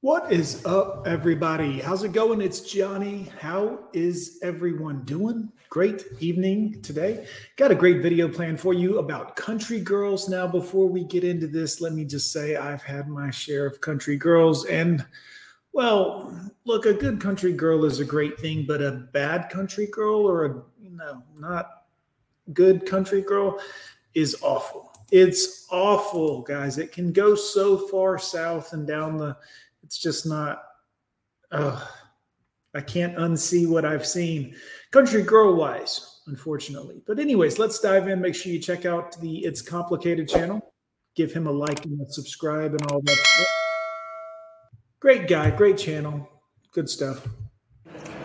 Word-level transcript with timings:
What 0.00 0.30
is 0.30 0.64
up, 0.64 1.08
everybody? 1.08 1.80
How's 1.80 2.04
it 2.04 2.12
going? 2.12 2.40
It's 2.40 2.60
Johnny. 2.60 3.32
How 3.40 3.80
is 3.92 4.38
everyone 4.44 5.02
doing? 5.02 5.50
Great 5.70 6.04
evening 6.20 6.80
today. 6.82 7.26
Got 7.56 7.72
a 7.72 7.74
great 7.74 8.00
video 8.00 8.28
planned 8.28 8.60
for 8.60 8.72
you 8.72 9.00
about 9.00 9.34
country 9.34 9.80
girls. 9.80 10.28
Now, 10.28 10.46
before 10.46 10.86
we 10.86 11.02
get 11.02 11.24
into 11.24 11.48
this, 11.48 11.80
let 11.80 11.94
me 11.94 12.04
just 12.04 12.30
say 12.30 12.54
I've 12.54 12.84
had 12.84 13.08
my 13.08 13.32
share 13.32 13.66
of 13.66 13.80
country 13.80 14.16
girls. 14.16 14.66
And, 14.66 15.04
well, 15.72 16.32
look, 16.64 16.86
a 16.86 16.94
good 16.94 17.20
country 17.20 17.52
girl 17.52 17.84
is 17.84 17.98
a 17.98 18.04
great 18.04 18.38
thing, 18.38 18.66
but 18.68 18.80
a 18.80 19.08
bad 19.12 19.50
country 19.50 19.88
girl 19.88 20.20
or 20.20 20.44
a, 20.44 20.62
you 20.80 20.90
know, 20.90 21.24
not 21.36 21.86
good 22.52 22.86
country 22.86 23.20
girl 23.20 23.58
is 24.14 24.36
awful. 24.42 24.92
It's 25.10 25.66
awful, 25.72 26.42
guys. 26.42 26.78
It 26.78 26.92
can 26.92 27.12
go 27.12 27.34
so 27.34 27.88
far 27.88 28.16
south 28.18 28.74
and 28.74 28.86
down 28.86 29.16
the 29.16 29.36
it's 29.88 29.96
just 29.96 30.26
not. 30.26 30.64
Uh, 31.50 31.82
I 32.74 32.82
can't 32.82 33.16
unsee 33.16 33.66
what 33.66 33.86
I've 33.86 34.06
seen, 34.06 34.54
country 34.90 35.22
girl 35.22 35.56
wise, 35.56 36.20
unfortunately. 36.26 37.00
But 37.06 37.18
anyways, 37.18 37.58
let's 37.58 37.80
dive 37.80 38.06
in. 38.06 38.20
Make 38.20 38.34
sure 38.34 38.52
you 38.52 38.58
check 38.58 38.84
out 38.84 39.18
the 39.18 39.38
It's 39.46 39.62
Complicated 39.62 40.28
channel. 40.28 40.74
Give 41.16 41.32
him 41.32 41.46
a 41.46 41.50
like 41.50 41.86
and 41.86 41.98
a 42.02 42.12
subscribe 42.12 42.72
and 42.72 42.92
all 42.92 43.00
that. 43.00 43.16
Stuff. 43.16 43.46
Great 45.00 45.26
guy, 45.26 45.50
great 45.52 45.78
channel, 45.78 46.28
good 46.72 46.90
stuff. 46.90 47.26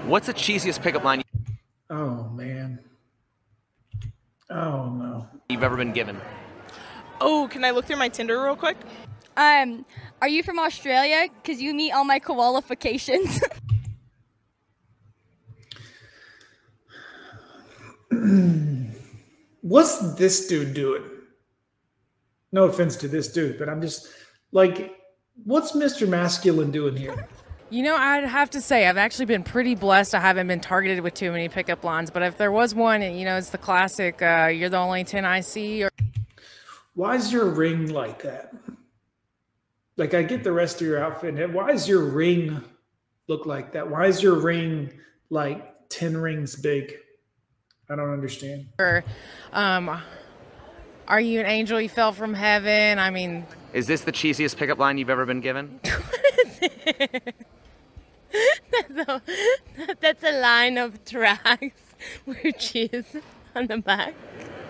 What's 0.06 0.28
the 0.28 0.34
cheesiest 0.34 0.82
pickup 0.82 1.06
line 1.06 1.24
Oh 1.90 2.26
man. 2.34 2.78
Oh 4.50 4.90
no. 4.90 5.30
you've 5.48 5.64
ever 5.64 5.78
been 5.78 5.94
given? 5.94 6.20
Oh, 7.22 7.48
can 7.50 7.64
I 7.64 7.72
look 7.72 7.86
through 7.86 7.96
my 7.96 8.10
Tinder 8.10 8.44
real 8.44 8.58
quick? 8.58 8.76
Um, 9.36 9.86
are 10.22 10.28
you 10.28 10.44
from 10.44 10.60
Australia? 10.60 11.28
Because 11.42 11.62
you 11.62 11.74
meet 11.74 11.92
all 11.92 12.06
my 12.06 12.20
qualifications. 12.20 13.42
What's 19.62 20.16
this 20.16 20.48
dude 20.48 20.74
doing? 20.74 21.04
No 22.52 22.66
offense 22.66 22.96
to 22.98 23.08
this 23.08 23.32
dude, 23.32 23.58
but 23.58 23.70
I'm 23.70 23.82
just 23.82 24.08
like, 24.52 24.96
what's 25.44 25.72
Mr. 25.72 26.08
Masculine 26.08 26.70
doing 26.70 26.96
here? 26.96 27.28
You 27.70 27.82
know, 27.82 27.96
I'd 27.96 28.26
have 28.26 28.52
to 28.52 28.62
say 28.62 28.88
I've 28.88 28.98
actually 28.98 29.26
been 29.26 29.44
pretty 29.44 29.74
blessed. 29.74 30.14
I 30.14 30.20
haven't 30.20 30.48
been 30.48 30.60
targeted 30.60 31.00
with 31.00 31.16
too 31.16 31.32
many 31.32 31.50
pickup 31.50 31.84
lines, 31.84 32.12
but 32.12 32.22
if 32.22 32.38
there 32.38 32.52
was 32.52 32.76
one, 32.76 33.02
you 33.02 33.26
know, 33.26 33.38
it's 33.38 33.50
the 33.50 33.58
classic 33.58 34.22
uh, 34.22 34.52
"You're 34.54 34.70
the 34.70 34.78
only 34.78 35.04
ten 35.04 35.26
I 35.26 35.40
see." 35.40 35.84
Or 35.84 35.90
Why 36.94 37.16
is 37.16 37.34
your 37.34 37.46
ring 37.46 37.88
like 37.88 38.22
that? 38.22 38.54
Like, 39.98 40.14
I 40.14 40.24
get 40.24 40.44
the 40.44 40.52
rest 40.52 40.82
of 40.82 40.88
your 40.88 41.04
outfit. 41.04 41.36
and 41.38 41.54
Why 41.54 41.72
does 41.72 41.88
your 41.88 42.04
ring 42.04 42.64
look 43.28 43.46
like 43.46 43.74
that? 43.74 43.90
Why 43.90 44.08
is 44.08 44.22
your 44.24 44.36
ring 44.36 44.92
like 45.30 45.90
10 45.90 46.18
rings 46.18 46.56
big? 46.56 46.94
I 47.90 47.96
don't 47.96 48.10
understand. 48.12 48.68
um, 49.52 50.02
"Are 51.08 51.20
you 51.22 51.42
an 51.42 51.46
angel? 51.46 51.80
You 51.82 51.90
fell 51.90 52.12
from 52.14 52.34
heaven." 52.34 52.98
I 52.98 53.10
mean, 53.12 53.46
Is 53.74 53.86
this 53.88 54.02
the 54.02 54.12
cheesiest 54.12 54.56
pickup 54.58 54.80
line 54.80 54.98
you've 54.98 55.10
ever 55.12 55.26
been 55.26 55.42
given? 55.42 55.80
That's 60.00 60.24
a 60.24 60.40
line 60.42 60.78
of 60.78 61.04
tracks 61.06 61.82
with 62.26 62.58
cheese 62.58 63.16
on 63.56 63.68
the 63.68 63.78
back. 63.78 64.14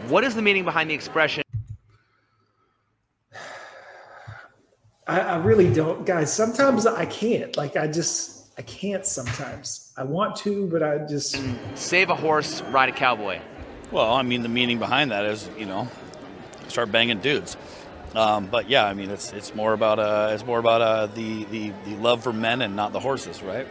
What 0.08 0.24
is 0.24 0.36
the 0.36 0.42
meaning 0.42 0.66
behind 0.66 0.90
the 0.90 0.94
expression? 0.94 1.43
I, 5.14 5.20
I 5.20 5.38
really 5.38 5.72
don't, 5.72 6.06
guys. 6.08 6.34
Sometimes 6.34 6.88
I 6.88 7.06
can't. 7.06 7.56
Like, 7.56 7.78
I 7.78 7.86
just, 7.86 8.48
I 8.58 8.64
can't 8.64 9.06
sometimes. 9.06 9.94
I 9.96 10.04
want 10.04 10.36
to, 10.38 10.66
but 10.68 10.82
I 10.82 11.06
just, 11.08 11.40
Save 11.76 12.10
a 12.10 12.16
horse, 12.16 12.64
ride 12.64 12.90
a 12.90 12.94
cowboy. 12.94 13.40
Well, 13.92 14.12
I 14.12 14.24
mean, 14.24 14.42
the 14.42 14.50
meaning 14.50 14.80
behind 14.80 15.12
that 15.12 15.26
is, 15.26 15.48
you 15.56 15.68
know, 15.68 15.88
start 16.68 16.92
banging 16.92 17.20
dudes. 17.20 17.58
Um, 18.16 18.48
but 18.48 18.70
yeah, 18.70 18.86
I 18.86 18.94
mean, 18.94 19.12
it's 19.12 19.34
it's 19.34 19.56
more 19.56 19.74
about 19.74 19.98
uh, 19.98 20.30
it's 20.34 20.46
more 20.46 20.60
about 20.60 20.82
uh, 20.82 21.08
the, 21.08 21.46
the 21.46 21.74
the 21.86 21.96
love 21.96 22.24
for 22.24 22.32
men 22.32 22.62
and 22.62 22.76
not 22.76 22.92
the 22.94 23.00
horses, 23.00 23.42
right? 23.42 23.66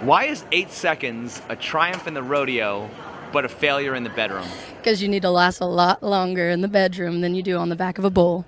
Why 0.00 0.24
is 0.24 0.44
eight 0.50 0.70
seconds 0.70 1.42
a 1.50 1.56
triumph 1.56 2.06
in 2.06 2.14
the 2.14 2.22
rodeo, 2.22 2.88
but 3.32 3.44
a 3.44 3.48
failure 3.50 3.94
in 3.94 4.02
the 4.02 4.10
bedroom? 4.10 4.48
because 4.80 5.02
you 5.02 5.08
need 5.08 5.22
to 5.22 5.30
last 5.30 5.60
a 5.60 5.66
lot 5.66 6.02
longer 6.02 6.48
in 6.48 6.62
the 6.62 6.68
bedroom 6.68 7.20
than 7.20 7.34
you 7.34 7.42
do 7.42 7.56
on 7.58 7.68
the 7.68 7.76
back 7.76 7.98
of 7.98 8.04
a 8.04 8.10
bull. 8.10 8.46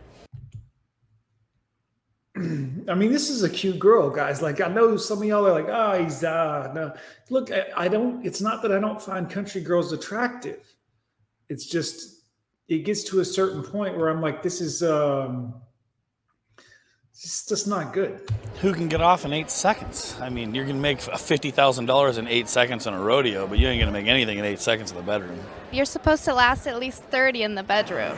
I 2.88 2.94
mean, 2.94 3.12
this 3.12 3.30
is 3.30 3.42
a 3.42 3.50
cute 3.50 3.78
girl, 3.78 4.10
guys. 4.10 4.42
Like, 4.42 4.60
I 4.60 4.68
know 4.68 4.96
some 4.96 5.18
of 5.18 5.24
y'all 5.24 5.46
are 5.46 5.52
like, 5.52 5.68
oh, 5.68 6.02
he's, 6.02 6.24
uh, 6.24 6.72
no. 6.74 6.92
Look, 7.30 7.50
I, 7.50 7.66
I 7.76 7.88
don't, 7.88 8.24
it's 8.24 8.40
not 8.40 8.62
that 8.62 8.72
I 8.72 8.78
don't 8.78 9.00
find 9.00 9.28
country 9.28 9.60
girls 9.60 9.92
attractive. 9.92 10.60
It's 11.48 11.66
just, 11.66 12.24
it 12.68 12.84
gets 12.84 13.04
to 13.04 13.20
a 13.20 13.24
certain 13.24 13.62
point 13.62 13.96
where 13.96 14.08
I'm 14.08 14.20
like, 14.20 14.42
this 14.42 14.60
is, 14.60 14.82
um, 14.82 15.54
it's 17.10 17.46
just 17.46 17.68
not 17.68 17.92
good. 17.92 18.20
Who 18.62 18.72
can 18.72 18.88
get 18.88 19.00
off 19.00 19.24
in 19.24 19.32
eight 19.32 19.50
seconds? 19.50 20.16
I 20.20 20.28
mean, 20.28 20.54
you're 20.54 20.64
gonna 20.64 20.80
make 20.80 21.00
fifty 21.00 21.50
thousand 21.50 21.86
dollars 21.86 22.18
in 22.18 22.26
eight 22.26 22.48
seconds 22.48 22.86
in 22.86 22.94
a 22.94 23.00
rodeo, 23.00 23.46
but 23.46 23.58
you 23.58 23.68
ain't 23.68 23.80
gonna 23.80 23.92
make 23.92 24.06
anything 24.06 24.38
in 24.38 24.44
eight 24.44 24.58
seconds 24.58 24.90
in 24.90 24.96
the 24.96 25.02
bedroom. 25.02 25.38
You're 25.70 25.84
supposed 25.84 26.24
to 26.24 26.34
last 26.34 26.66
at 26.66 26.80
least 26.80 27.04
30 27.04 27.44
in 27.44 27.54
the 27.54 27.62
bedroom. 27.62 28.16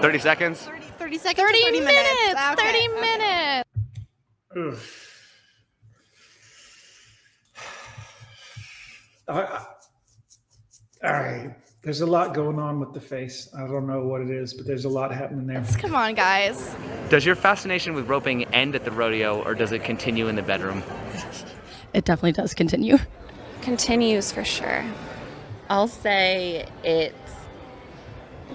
30 0.00 0.18
seconds? 0.18 0.62
30 0.62 0.82
30 1.02 1.18
seconds 1.18 1.48
30, 1.48 1.62
30 1.62 1.80
minutes. 1.80 2.40
30 2.62 2.88
minutes. 2.88 3.20
Ugh. 3.20 3.71
I, 3.71 3.71
I, 9.28 9.66
all 11.04 11.12
right. 11.12 11.54
There's 11.82 12.00
a 12.00 12.06
lot 12.06 12.32
going 12.32 12.60
on 12.60 12.78
with 12.78 12.92
the 12.92 13.00
face. 13.00 13.48
I 13.56 13.66
don't 13.66 13.88
know 13.88 14.04
what 14.04 14.20
it 14.20 14.30
is, 14.30 14.54
but 14.54 14.66
there's 14.66 14.84
a 14.84 14.88
lot 14.88 15.12
happening 15.12 15.48
there. 15.48 15.64
Come 15.78 15.96
on, 15.96 16.14
guys. 16.14 16.76
Does 17.08 17.26
your 17.26 17.34
fascination 17.34 17.94
with 17.94 18.08
roping 18.08 18.44
end 18.54 18.76
at 18.76 18.84
the 18.84 18.92
rodeo, 18.92 19.42
or 19.42 19.54
does 19.54 19.72
it 19.72 19.82
continue 19.82 20.28
in 20.28 20.36
the 20.36 20.42
bedroom? 20.42 20.82
It 21.94 22.06
definitely 22.06 22.32
does 22.32 22.54
continue. 22.54 22.96
Continues 23.60 24.32
for 24.32 24.44
sure. 24.44 24.82
I'll 25.68 25.88
say 25.88 26.66
it 26.82 27.14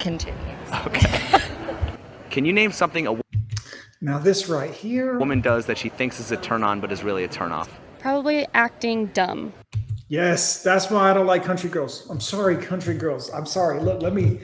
continues. 0.00 0.36
Okay. 0.86 1.40
Can 2.30 2.44
you 2.44 2.52
name 2.52 2.72
something 2.72 3.06
a 3.06 3.12
Now, 4.00 4.18
this 4.18 4.48
right 4.48 4.72
here. 4.72 5.18
woman 5.18 5.40
does 5.40 5.66
that 5.66 5.76
she 5.76 5.88
thinks 5.88 6.20
is 6.20 6.30
a 6.30 6.36
turn 6.36 6.62
on, 6.62 6.80
but 6.80 6.92
is 6.92 7.02
really 7.02 7.24
a 7.24 7.28
turn 7.28 7.50
off? 7.50 7.68
Probably 7.98 8.46
acting 8.54 9.06
dumb. 9.06 9.52
Yes, 10.08 10.62
that's 10.62 10.88
why 10.88 11.10
I 11.10 11.14
don't 11.14 11.26
like 11.26 11.44
country 11.44 11.68
girls. 11.68 12.08
I'm 12.08 12.20
sorry, 12.20 12.56
country 12.56 12.94
girls. 12.94 13.28
I'm 13.30 13.44
sorry. 13.44 13.80
Look, 13.80 14.02
let 14.02 14.14
me. 14.14 14.40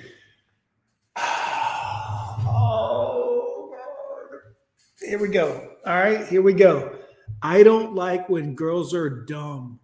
Oh, 2.47 3.70
God. 3.72 5.09
Here 5.09 5.19
we 5.19 5.28
go. 5.28 5.70
All 5.87 5.94
right, 5.94 6.26
here 6.26 6.43
we 6.43 6.53
go. 6.53 6.97
I 7.43 7.62
don't 7.62 7.94
like 7.94 8.28
when 8.28 8.54
girls 8.54 8.93
are 8.93 9.09
dumb. 9.09 9.81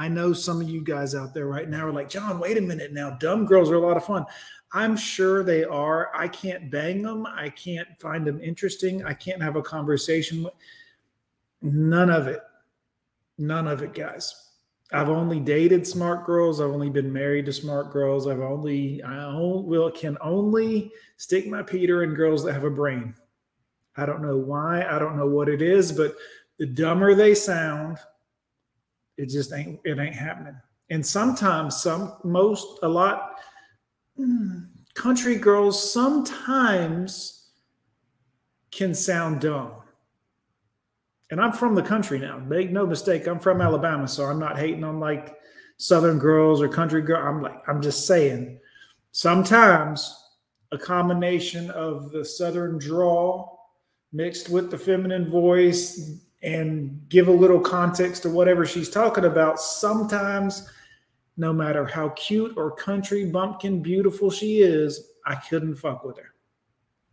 I 0.00 0.08
know 0.08 0.32
some 0.32 0.62
of 0.62 0.68
you 0.70 0.82
guys 0.82 1.14
out 1.14 1.34
there 1.34 1.44
right 1.44 1.68
now 1.68 1.86
are 1.86 1.92
like, 1.92 2.08
John, 2.08 2.40
wait 2.40 2.56
a 2.56 2.62
minute 2.62 2.94
now. 2.94 3.10
Dumb 3.10 3.44
girls 3.44 3.70
are 3.70 3.74
a 3.74 3.86
lot 3.86 3.98
of 3.98 4.04
fun. 4.06 4.24
I'm 4.72 4.96
sure 4.96 5.44
they 5.44 5.62
are. 5.62 6.10
I 6.14 6.26
can't 6.26 6.70
bang 6.70 7.02
them. 7.02 7.26
I 7.26 7.50
can't 7.50 7.86
find 8.00 8.26
them 8.26 8.40
interesting. 8.40 9.04
I 9.04 9.12
can't 9.12 9.42
have 9.42 9.56
a 9.56 9.62
conversation 9.62 10.46
none 11.60 12.08
of 12.08 12.28
it. 12.28 12.40
None 13.36 13.68
of 13.68 13.82
it, 13.82 13.92
guys. 13.92 14.52
I've 14.90 15.10
only 15.10 15.38
dated 15.38 15.86
smart 15.86 16.24
girls. 16.24 16.62
I've 16.62 16.70
only 16.70 16.88
been 16.88 17.12
married 17.12 17.44
to 17.44 17.52
smart 17.52 17.92
girls. 17.92 18.26
I've 18.26 18.40
only 18.40 19.02
I 19.02 19.24
only, 19.24 19.68
will 19.68 19.90
can 19.90 20.16
only 20.22 20.92
stick 21.18 21.46
my 21.46 21.62
Peter 21.62 22.04
in 22.04 22.14
girls 22.14 22.42
that 22.44 22.54
have 22.54 22.64
a 22.64 22.70
brain. 22.70 23.14
I 23.98 24.06
don't 24.06 24.22
know 24.22 24.38
why. 24.38 24.82
I 24.82 24.98
don't 24.98 25.18
know 25.18 25.26
what 25.26 25.50
it 25.50 25.60
is, 25.60 25.92
but 25.92 26.16
the 26.58 26.64
dumber 26.64 27.14
they 27.14 27.34
sound, 27.34 27.98
it 29.20 29.28
just 29.28 29.52
ain't 29.52 29.80
it 29.84 29.98
ain't 29.98 30.14
happening. 30.14 30.56
And 30.90 31.04
sometimes 31.04 31.80
some 31.80 32.14
most 32.24 32.78
a 32.82 32.88
lot 32.88 33.40
country 34.94 35.36
girls 35.36 35.92
sometimes 35.92 37.50
can 38.70 38.94
sound 38.94 39.40
dumb 39.40 39.72
and 41.30 41.40
I'm 41.40 41.52
from 41.52 41.74
the 41.74 41.82
country 41.82 42.18
now. 42.18 42.38
Make 42.38 42.70
no 42.70 42.86
mistake, 42.86 43.26
I'm 43.26 43.38
from 43.38 43.60
Alabama, 43.60 44.08
so 44.08 44.24
I'm 44.24 44.38
not 44.38 44.58
hating 44.58 44.84
on 44.84 44.98
like 44.98 45.36
Southern 45.76 46.18
girls 46.18 46.60
or 46.60 46.68
country 46.68 47.02
girl. 47.02 47.26
I'm 47.26 47.40
like, 47.40 47.62
I'm 47.68 47.80
just 47.80 48.06
saying, 48.06 48.58
sometimes 49.12 50.16
a 50.72 50.78
combination 50.78 51.70
of 51.70 52.10
the 52.10 52.24
Southern 52.24 52.78
drawl 52.78 53.58
mixed 54.12 54.48
with 54.48 54.70
the 54.70 54.78
feminine 54.78 55.30
voice 55.30 56.20
and 56.42 57.08
give 57.08 57.28
a 57.28 57.32
little 57.32 57.60
context 57.60 58.22
to 58.22 58.30
whatever 58.30 58.64
she's 58.64 58.88
talking 58.88 59.24
about. 59.24 59.60
Sometimes, 59.60 60.68
no 61.36 61.52
matter 61.52 61.84
how 61.84 62.10
cute 62.10 62.54
or 62.56 62.70
country 62.70 63.26
bumpkin 63.26 63.82
beautiful 63.82 64.30
she 64.30 64.60
is, 64.60 65.12
I 65.26 65.34
couldn't 65.36 65.76
fuck 65.76 66.04
with 66.04 66.16
her 66.18 66.34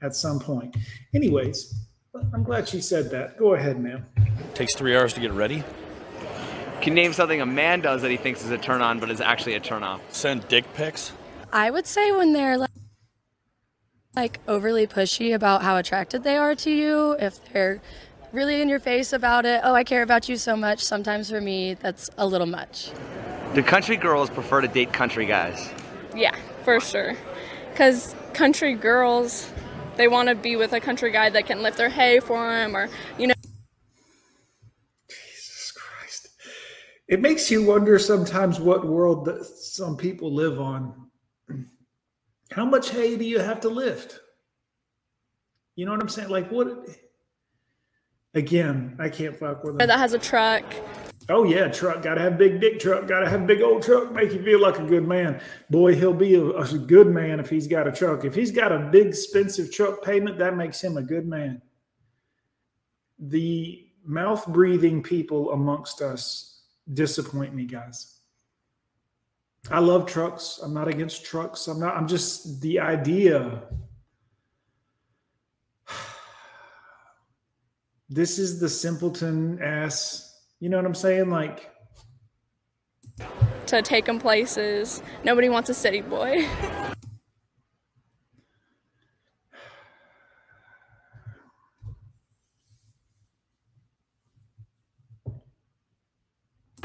at 0.02 0.16
some 0.16 0.40
point. 0.40 0.76
Anyways, 1.14 1.74
I'm 2.34 2.44
glad 2.44 2.68
she 2.68 2.82
said 2.82 3.10
that. 3.12 3.38
Go 3.38 3.54
ahead, 3.54 3.80
ma'am. 3.80 4.06
takes 4.54 4.76
three 4.76 4.96
hours 4.96 5.14
to 5.14 5.20
get 5.20 5.32
ready. 5.32 5.64
Can 6.82 6.96
you 6.96 7.04
name 7.04 7.14
something 7.14 7.42
a 7.42 7.46
man 7.46 7.82
does 7.82 8.02
that 8.02 8.12
he 8.12 8.18
thinks 8.18 8.44
is 8.44 8.52
a 8.52 8.58
turn 8.58 8.82
on 8.82 9.00
but 9.00 9.10
is 9.10 9.20
actually 9.20 9.56
a 9.56 9.60
turn 9.60 9.84
off? 9.84 10.02
Send 10.14 10.48
dick 10.48 10.66
pics. 10.74 11.12
I 11.52 11.72
would 11.72 11.88
say 11.88 12.12
when 12.12 12.34
they're 12.34 12.58
like, 12.58 12.70
like 14.16 14.40
overly 14.48 14.88
pushy 14.88 15.34
about 15.34 15.64
how 15.64 15.78
attracted 15.78 16.24
they 16.24 16.38
are 16.38 16.56
to 16.56 16.72
you, 16.72 17.14
if 17.20 17.44
they're 17.52 17.82
really 18.32 18.62
in 18.62 18.70
your 18.70 18.80
face 18.80 19.14
about 19.14 19.46
it, 19.46 19.62
oh, 19.64 19.74
I 19.74 19.84
care 19.84 20.04
about 20.04 20.28
you 20.30 20.38
so 20.38 20.56
much, 20.56 20.84
sometimes 20.84 21.30
for 21.30 21.42
me, 21.42 21.76
that's 21.76 22.10
a 22.18 22.26
little 22.26 22.48
much. 22.48 22.92
Do 23.54 23.64
country 23.64 23.98
girls 23.98 24.30
prefer 24.30 24.62
to 24.62 24.68
date 24.68 24.94
country 24.94 25.26
guys? 25.26 25.72
Yeah, 26.16 26.36
for 26.64 26.80
sure. 26.80 27.16
Because 27.72 28.16
country 28.34 28.74
girls, 28.74 29.52
they 29.96 30.08
want 30.08 30.30
to 30.30 30.36
be 30.36 30.56
with 30.56 30.74
a 30.74 30.80
country 30.80 31.12
guy 31.12 31.30
that 31.30 31.46
can 31.46 31.62
lift 31.62 31.78
their 31.78 31.90
hay 31.90 32.20
for 32.20 32.50
them 32.50 32.76
or, 32.76 32.90
you 33.18 33.28
know. 33.28 33.34
Jesus 35.10 35.72
Christ. 35.72 36.30
It 37.08 37.22
makes 37.22 37.50
you 37.50 37.66
wonder 37.66 37.98
sometimes 37.98 38.60
what 38.60 38.86
world 38.86 39.26
that 39.26 39.46
some 39.46 39.96
people 39.96 40.34
live 40.34 40.60
on. 40.60 41.08
How 42.52 42.66
much 42.66 42.90
hay 42.90 43.18
do 43.18 43.26
you 43.26 43.40
have 43.40 43.62
to 43.62 43.70
lift? 43.70 44.20
You 45.76 45.86
know 45.86 45.92
what 45.92 46.02
I'm 46.02 46.10
saying? 46.10 46.30
Like, 46.30 46.52
what? 46.52 46.88
Again, 48.34 48.96
I 49.00 49.10
can't 49.10 49.38
fuck 49.38 49.64
with 49.64 49.78
them. 49.78 49.88
That 49.88 49.98
has 49.98 50.14
a 50.14 50.20
truck. 50.20 50.64
Oh 51.30 51.44
yeah, 51.44 51.68
truck. 51.68 52.02
Got 52.02 52.16
to 52.16 52.22
have 52.22 52.38
big 52.38 52.62
dick 52.62 52.80
truck. 52.80 53.08
Got 53.08 53.20
to 53.20 53.30
have 53.30 53.46
big 53.46 53.62
old 53.62 53.84
truck. 53.84 54.12
Make 54.14 54.32
you 54.32 54.42
feel 54.42 54.62
like 54.62 54.80
a 54.80 54.86
good 54.86 55.06
man. 55.06 55.42
Boy, 55.70 55.96
he'll 55.96 56.14
be 56.14 56.36
a, 56.36 56.46
a 56.46 56.78
good 56.78 57.08
man 57.08 57.40
if 57.40 57.50
he's 57.50 57.68
got 57.68 57.88
a 57.88 57.92
truck. 57.92 58.24
If 58.24 58.34
he's 58.34 58.52
got 58.52 58.72
a 58.72 58.80
big 58.80 59.08
expensive 59.08 59.72
truck 59.72 60.04
payment, 60.04 60.38
that 60.38 60.56
makes 60.56 60.82
him 60.82 60.96
a 60.96 61.02
good 61.02 61.28
man. 61.28 61.62
The 63.20 63.88
mouth 64.06 64.48
breathing 64.48 65.04
people 65.04 65.52
amongst 65.52 66.02
us 66.02 66.62
disappoint 66.94 67.54
me, 67.54 67.66
guys. 67.66 68.20
I 69.70 69.80
love 69.80 70.06
trucks. 70.06 70.60
I'm 70.64 70.74
not 70.74 70.88
against 70.88 71.26
trucks. 71.26 71.68
I'm 71.68 71.80
not. 71.80 71.98
I'm 71.98 72.08
just 72.08 72.62
the 72.62 72.80
idea. 72.80 73.64
This 78.10 78.40
is 78.40 78.60
the 78.60 78.70
simpleton 78.70 79.62
ass. 79.62 80.24
You 80.60 80.70
know 80.70 80.78
what 80.78 80.86
I'm 80.86 80.96
saying? 80.96 81.30
Like, 81.30 81.70
to 83.68 83.82
take 83.82 84.06
them 84.06 84.20
places. 84.20 85.02
Nobody 85.24 85.50
wants 85.50 85.70
a 85.70 85.74
city 85.74 86.02
boy. 86.02 86.48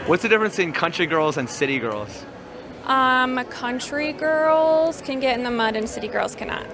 What's 0.06 0.24
the 0.24 0.28
difference 0.28 0.58
in 0.58 0.72
country 0.72 1.06
girls 1.06 1.36
and 1.36 1.48
city 1.48 1.78
girls? 1.78 2.24
Um, 2.86 3.42
country 3.44 4.12
girls 4.12 5.00
can 5.00 5.20
get 5.20 5.38
in 5.38 5.44
the 5.44 5.50
mud 5.50 5.76
and 5.76 5.88
city 5.88 6.08
girls 6.08 6.34
cannot. 6.34 6.66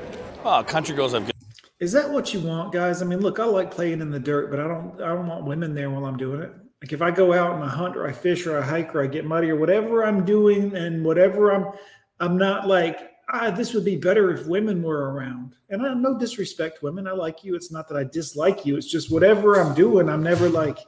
Oh, 0.45 0.65
country 0.67 0.97
girls 0.97 1.13
have 1.13 1.27
good. 1.27 1.38
Is 1.81 1.93
that 1.93 2.11
what 2.11 2.35
you 2.35 2.41
want, 2.41 2.73
guys? 2.73 3.03
I 3.03 3.05
mean, 3.05 3.21
look, 3.21 3.39
I 3.39 3.45
like 3.45 3.71
playing 3.71 4.01
in 4.01 4.11
the 4.11 4.19
dirt, 4.19 4.51
but 4.51 4.61
I 4.61 4.69
don't. 4.69 5.01
I 5.01 5.09
don't 5.09 5.27
want 5.27 5.45
women 5.45 5.75
there 5.75 5.91
while 5.91 6.07
I'm 6.07 6.17
doing 6.17 6.43
it. 6.43 6.53
Like 6.83 6.93
if 6.93 7.03
I 7.03 7.11
go 7.11 7.33
out 7.33 7.55
and 7.55 7.65
I 7.65 7.69
hunt 7.69 7.97
or 7.97 8.07
I 8.07 8.13
fish 8.13 8.47
or 8.47 8.59
I 8.59 8.63
hike 8.63 8.95
or 8.95 9.03
I 9.03 9.09
get 9.09 9.25
muddy 9.25 9.51
or 9.51 9.57
whatever 9.57 10.05
I'm 10.05 10.25
doing 10.25 10.77
and 10.77 11.05
whatever 11.05 11.53
I'm, 11.53 11.73
I'm 12.21 12.39
not 12.39 12.69
like 12.69 13.09
ah, 13.31 13.51
this 13.51 13.75
would 13.75 13.85
be 13.85 13.97
better 13.97 14.33
if 14.33 14.47
women 14.47 14.83
were 14.83 15.13
around. 15.13 15.55
And 15.71 15.85
I 15.87 15.95
no 15.95 16.19
disrespect 16.19 16.83
women. 16.83 17.07
I 17.07 17.13
like 17.13 17.45
you. 17.45 17.55
It's 17.55 17.71
not 17.71 17.89
that 17.89 17.97
I 17.97 18.05
dislike 18.05 18.65
you. 18.65 18.77
It's 18.77 18.91
just 18.91 19.11
whatever 19.11 19.61
I'm 19.61 19.75
doing, 19.75 20.09
I'm 20.09 20.23
never 20.23 20.49
like, 20.49 20.79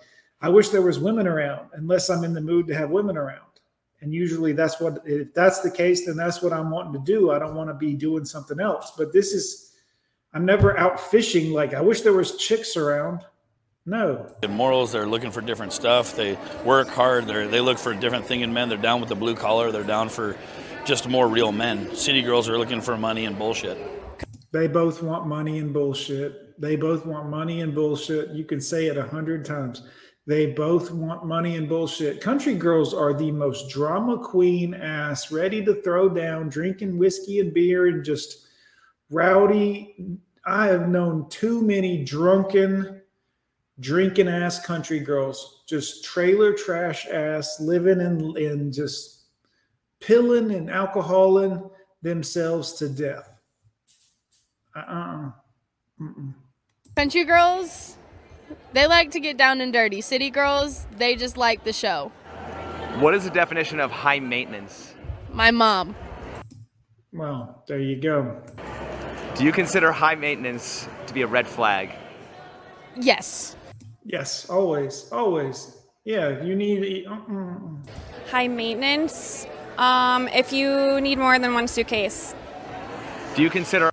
I 0.40 0.48
wish 0.48 0.70
there 0.70 0.82
was 0.82 0.98
women 0.98 1.26
around, 1.26 1.68
unless 1.74 2.08
I'm 2.08 2.24
in 2.24 2.32
the 2.32 2.40
mood 2.40 2.66
to 2.68 2.74
have 2.74 2.90
women 2.90 3.16
around. 3.16 3.44
And 4.00 4.14
usually 4.14 4.54
that's 4.54 4.80
what 4.80 5.02
if 5.04 5.34
that's 5.34 5.60
the 5.60 5.70
case, 5.70 6.06
then 6.06 6.16
that's 6.16 6.40
what 6.40 6.54
I'm 6.54 6.70
wanting 6.70 6.94
to 6.94 7.04
do. 7.04 7.30
I 7.30 7.38
don't 7.38 7.54
want 7.54 7.68
to 7.68 7.74
be 7.74 7.94
doing 7.94 8.24
something 8.24 8.58
else. 8.58 8.92
But 8.96 9.12
this 9.12 9.32
is 9.32 9.69
I'm 10.32 10.44
never 10.44 10.78
out 10.78 11.00
fishing 11.00 11.52
like 11.52 11.74
I 11.74 11.80
wish 11.80 12.02
there 12.02 12.12
was 12.12 12.36
chicks 12.36 12.76
around. 12.76 13.24
No. 13.86 14.32
The 14.42 14.48
morals, 14.48 14.92
they're 14.92 15.06
looking 15.06 15.30
for 15.30 15.40
different 15.40 15.72
stuff. 15.72 16.14
They 16.14 16.38
work 16.64 16.88
hard. 16.88 17.26
They 17.26 17.46
they 17.46 17.60
look 17.60 17.78
for 17.78 17.92
a 17.92 17.96
different 17.96 18.26
thing 18.26 18.42
in 18.42 18.52
men. 18.52 18.68
They're 18.68 18.78
down 18.78 19.00
with 19.00 19.08
the 19.08 19.16
blue 19.16 19.34
collar. 19.34 19.72
They're 19.72 19.82
down 19.82 20.08
for 20.08 20.36
just 20.84 21.08
more 21.08 21.28
real 21.28 21.50
men. 21.50 21.94
City 21.96 22.22
girls 22.22 22.48
are 22.48 22.58
looking 22.58 22.80
for 22.80 22.96
money 22.96 23.24
and 23.24 23.36
bullshit. 23.36 23.78
They 24.52 24.68
both 24.68 25.02
want 25.02 25.26
money 25.26 25.58
and 25.58 25.72
bullshit. 25.72 26.60
They 26.60 26.76
both 26.76 27.06
want 27.06 27.28
money 27.28 27.62
and 27.62 27.74
bullshit. 27.74 28.30
You 28.30 28.44
can 28.44 28.60
say 28.60 28.86
it 28.86 28.96
a 28.96 29.06
hundred 29.06 29.44
times. 29.44 29.82
They 30.26 30.52
both 30.52 30.92
want 30.92 31.24
money 31.24 31.56
and 31.56 31.68
bullshit. 31.68 32.20
Country 32.20 32.54
girls 32.54 32.92
are 32.94 33.14
the 33.14 33.32
most 33.32 33.70
drama 33.70 34.18
queen 34.18 34.74
ass, 34.74 35.32
ready 35.32 35.64
to 35.64 35.82
throw 35.82 36.08
down, 36.08 36.48
drinking 36.48 36.98
whiskey 36.98 37.40
and 37.40 37.52
beer 37.52 37.86
and 37.86 38.04
just 38.04 38.46
rowdy. 39.10 40.18
I 40.44 40.66
have 40.66 40.88
known 40.88 41.28
too 41.28 41.62
many 41.62 42.04
drunken, 42.04 43.02
drinking 43.78 44.28
ass 44.28 44.64
country 44.64 45.00
girls, 45.00 45.62
just 45.66 46.04
trailer 46.04 46.52
trash 46.52 47.06
ass, 47.06 47.60
living 47.60 48.00
in, 48.00 48.36
in 48.36 48.72
just 48.72 49.24
pilling 50.00 50.50
and 50.52 50.68
alcoholing 50.68 51.70
themselves 52.02 52.72
to 52.74 52.88
death. 52.88 53.30
Uh-uh. 54.74 55.30
Mm-mm. 56.00 56.34
Country 56.96 57.24
girls, 57.24 57.96
they 58.72 58.86
like 58.86 59.10
to 59.10 59.20
get 59.20 59.36
down 59.36 59.60
and 59.60 59.72
dirty. 59.72 60.00
City 60.00 60.30
girls, 60.30 60.86
they 60.96 61.16
just 61.16 61.36
like 61.36 61.64
the 61.64 61.72
show. 61.72 62.10
What 62.98 63.14
is 63.14 63.24
the 63.24 63.30
definition 63.30 63.80
of 63.80 63.90
high 63.90 64.20
maintenance? 64.20 64.94
My 65.32 65.50
mom. 65.50 65.94
Well, 67.12 67.64
there 67.68 67.80
you 67.80 68.00
go. 68.00 68.40
Do 69.40 69.46
you 69.46 69.52
consider 69.52 69.90
high 69.90 70.16
maintenance 70.16 70.86
to 71.06 71.14
be 71.14 71.22
a 71.22 71.26
red 71.26 71.46
flag? 71.48 71.88
Yes. 72.94 73.56
Yes, 74.04 74.50
always, 74.50 75.08
always. 75.12 75.78
Yeah, 76.04 76.44
you 76.44 76.54
need. 76.54 77.06
Uh-uh. 77.06 77.56
High 78.30 78.48
maintenance. 78.48 79.46
Um, 79.78 80.28
if 80.28 80.52
you 80.52 81.00
need 81.00 81.16
more 81.16 81.38
than 81.38 81.54
one 81.54 81.68
suitcase. 81.68 82.34
Do 83.34 83.40
you 83.40 83.48
consider 83.48 83.90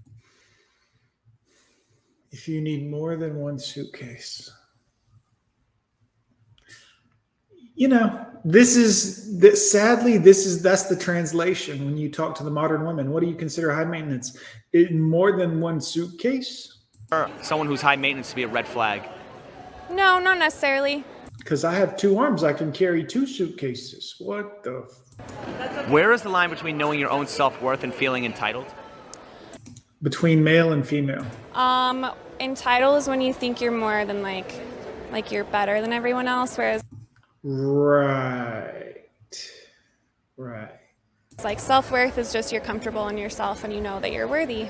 If 2.29 2.49
you 2.49 2.59
need 2.59 2.91
more 2.91 3.15
than 3.15 3.37
one 3.37 3.57
suitcase, 3.57 4.51
you 7.77 7.87
know, 7.87 8.25
this 8.43 8.75
is 8.75 9.39
that. 9.39 9.57
Sadly, 9.57 10.17
this 10.17 10.45
is 10.45 10.61
that's 10.61 10.83
the 10.83 10.95
translation 10.95 11.85
when 11.85 11.95
you 11.95 12.09
talk 12.09 12.35
to 12.37 12.43
the 12.43 12.49
modern 12.49 12.85
women. 12.85 13.11
What 13.11 13.21
do 13.21 13.27
you 13.27 13.35
consider 13.35 13.71
high 13.71 13.85
maintenance? 13.85 14.37
It, 14.73 14.93
more 14.93 15.37
than 15.37 15.61
one 15.61 15.79
suitcase? 15.79 16.73
someone 17.41 17.67
who's 17.67 17.81
high 17.81 17.95
maintenance 17.95 18.31
to 18.31 18.35
be 18.35 18.43
a 18.43 18.47
red 18.49 18.67
flag? 18.67 19.01
No, 19.89 20.19
not 20.19 20.39
necessarily. 20.39 21.05
Because 21.37 21.63
I 21.63 21.73
have 21.75 21.95
two 21.95 22.17
arms, 22.17 22.43
I 22.43 22.51
can 22.51 22.73
carry 22.73 23.05
two 23.05 23.25
suitcases. 23.25 24.15
What 24.19 24.63
the? 24.63 24.85
F- 25.19 25.89
Where 25.89 26.11
is 26.11 26.23
the 26.23 26.29
line 26.29 26.49
between 26.49 26.77
knowing 26.77 26.99
your 26.99 27.09
own 27.09 27.27
self 27.27 27.61
worth 27.61 27.83
and 27.83 27.93
feeling 27.93 28.25
entitled? 28.25 28.65
Between 30.01 30.43
male 30.43 30.73
and 30.73 30.85
female. 30.85 31.25
Um, 31.53 32.11
entitled 32.39 32.97
is 32.97 33.07
when 33.07 33.21
you 33.21 33.33
think 33.33 33.61
you're 33.61 33.71
more 33.71 34.03
than 34.03 34.21
like, 34.21 34.51
like 35.11 35.31
you're 35.31 35.45
better 35.45 35.79
than 35.79 35.93
everyone 35.93 36.27
else, 36.27 36.57
whereas 36.57 36.83
Right. 37.49 39.05
Right. 40.35 40.69
it's 41.31 41.45
like 41.45 41.61
self 41.61 41.91
worth 41.93 42.17
is 42.17 42.33
just 42.33 42.51
you're 42.51 42.59
comfortable 42.59 43.07
in 43.07 43.17
yourself 43.17 43.63
and 43.63 43.71
you 43.71 43.79
know 43.79 44.01
that 44.01 44.11
you're 44.11 44.27
worthy. 44.27 44.67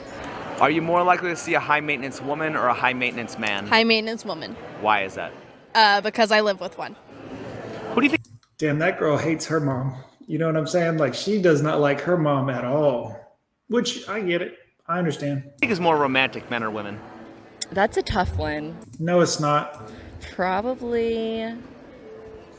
Are 0.60 0.70
you 0.70 0.84
more 0.84 1.02
likely 1.02 1.32
to 1.32 1.36
see 1.36 1.56
a 1.56 1.60
high 1.60 1.80
maintenance 1.80 2.22
woman 2.22 2.56
or 2.56 2.68
a 2.68 2.76
high 2.76 2.94
maintenance 2.94 3.40
man? 3.40 3.66
High 3.66 3.84
maintenance 3.84 4.24
woman. 4.24 4.56
Why 4.80 5.06
is 5.06 5.16
that? 5.16 5.34
Uh, 5.74 6.02
because 6.02 6.32
I 6.32 6.42
live 6.42 6.60
with 6.60 6.78
one. 6.78 6.96
Who 7.94 8.02
do 8.02 8.06
you 8.06 8.12
think? 8.12 8.22
Damn, 8.60 8.78
that 8.78 9.00
girl 9.00 9.18
hates 9.18 9.48
her 9.48 9.60
mom. 9.60 9.96
You 10.28 10.38
know 10.38 10.46
what 10.46 10.56
I'm 10.56 10.68
saying? 10.68 11.00
Like 11.00 11.16
she 11.16 11.42
does 11.42 11.64
not 11.64 11.80
like 11.80 12.00
her 12.02 12.16
mom 12.16 12.48
at 12.52 12.64
all. 12.64 13.40
Which 13.70 14.08
I 14.08 14.20
get 14.22 14.44
it. 14.44 14.56
I 14.88 15.00
understand. 15.00 15.50
think 15.60 15.72
is 15.72 15.80
more 15.80 15.98
romantic, 15.98 16.48
men 16.52 16.62
or 16.62 16.70
women? 16.70 17.00
That's 17.72 17.98
a 17.98 18.04
tough 18.04 18.38
one. 18.38 18.78
No, 19.00 19.22
it's 19.22 19.40
not. 19.40 19.92
Probably 20.32 21.56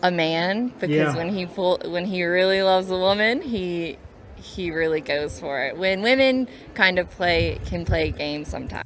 a 0.02 0.10
man 0.10 0.68
because 0.78 0.90
Yeah. 0.90 1.16
when 1.16 1.28
he 1.30 1.46
full, 1.46 1.78
when 1.86 2.04
he 2.04 2.24
really 2.24 2.62
loves 2.62 2.90
a 2.90 2.98
woman, 2.98 3.40
he 3.42 3.98
he 4.36 4.70
really 4.70 5.00
goes 5.00 5.40
for 5.40 5.60
it. 5.64 5.76
When 5.76 6.00
women 6.02 6.48
kind 6.74 6.98
of 6.98 7.10
play 7.10 7.58
can 7.66 7.84
play 7.84 8.10
games 8.12 8.48
sometimes. 8.48 8.84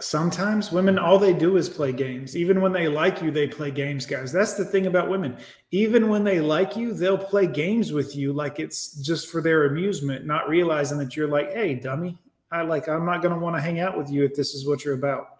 Sometimes 0.00 0.72
women, 0.72 0.98
all 0.98 1.18
they 1.18 1.32
do 1.32 1.56
is 1.56 1.68
play 1.68 1.92
games. 1.92 2.36
Even 2.36 2.60
when 2.60 2.72
they 2.72 2.88
like 2.88 3.22
you, 3.22 3.30
they 3.30 3.46
play 3.46 3.70
games, 3.70 4.04
guys. 4.04 4.32
That's 4.32 4.54
the 4.54 4.64
thing 4.64 4.86
about 4.86 5.08
women. 5.08 5.36
Even 5.70 6.08
when 6.08 6.24
they 6.24 6.40
like 6.40 6.76
you, 6.76 6.92
they'll 6.92 7.16
play 7.16 7.46
games 7.46 7.92
with 7.92 8.16
you 8.16 8.32
like 8.32 8.58
it's 8.58 8.94
just 9.00 9.28
for 9.30 9.40
their 9.40 9.66
amusement, 9.66 10.26
not 10.26 10.48
realizing 10.48 10.98
that 10.98 11.14
you're 11.16 11.28
like, 11.28 11.52
hey, 11.52 11.74
dummy, 11.74 12.18
I 12.50 12.62
like, 12.62 12.88
I'm 12.88 13.06
not 13.06 13.22
going 13.22 13.32
to 13.34 13.40
want 13.40 13.54
to 13.56 13.62
hang 13.62 13.80
out 13.80 13.96
with 13.96 14.10
you 14.10 14.24
if 14.24 14.34
this 14.34 14.54
is 14.54 14.66
what 14.66 14.84
you're 14.84 14.94
about. 14.94 15.31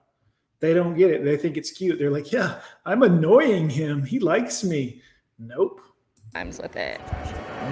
They 0.62 0.74
don't 0.74 0.94
get 0.94 1.10
it. 1.10 1.24
They 1.24 1.36
think 1.36 1.56
it's 1.56 1.72
cute. 1.72 1.98
They're 1.98 2.12
like, 2.12 2.30
yeah, 2.30 2.60
I'm 2.86 3.02
annoying 3.02 3.68
him. 3.68 4.04
He 4.04 4.20
likes 4.20 4.62
me. 4.62 5.02
Nope. 5.36 5.80
Times 6.34 6.60
with 6.62 6.76
it. 6.76 7.00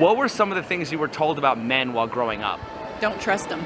What 0.01 0.17
were 0.17 0.29
some 0.29 0.51
of 0.51 0.57
the 0.57 0.63
things 0.65 0.91
you 0.91 0.99
were 0.99 1.07
told 1.07 1.39
about 1.39 1.57
men 1.57 1.93
while 1.93 2.09
growing 2.09 2.43
up? 2.43 2.59
Don't 3.01 3.21
trust 3.21 3.49
them. 3.49 3.65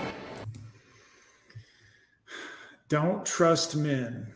Don't 2.90 3.24
trust 3.24 3.76
men. 3.76 4.30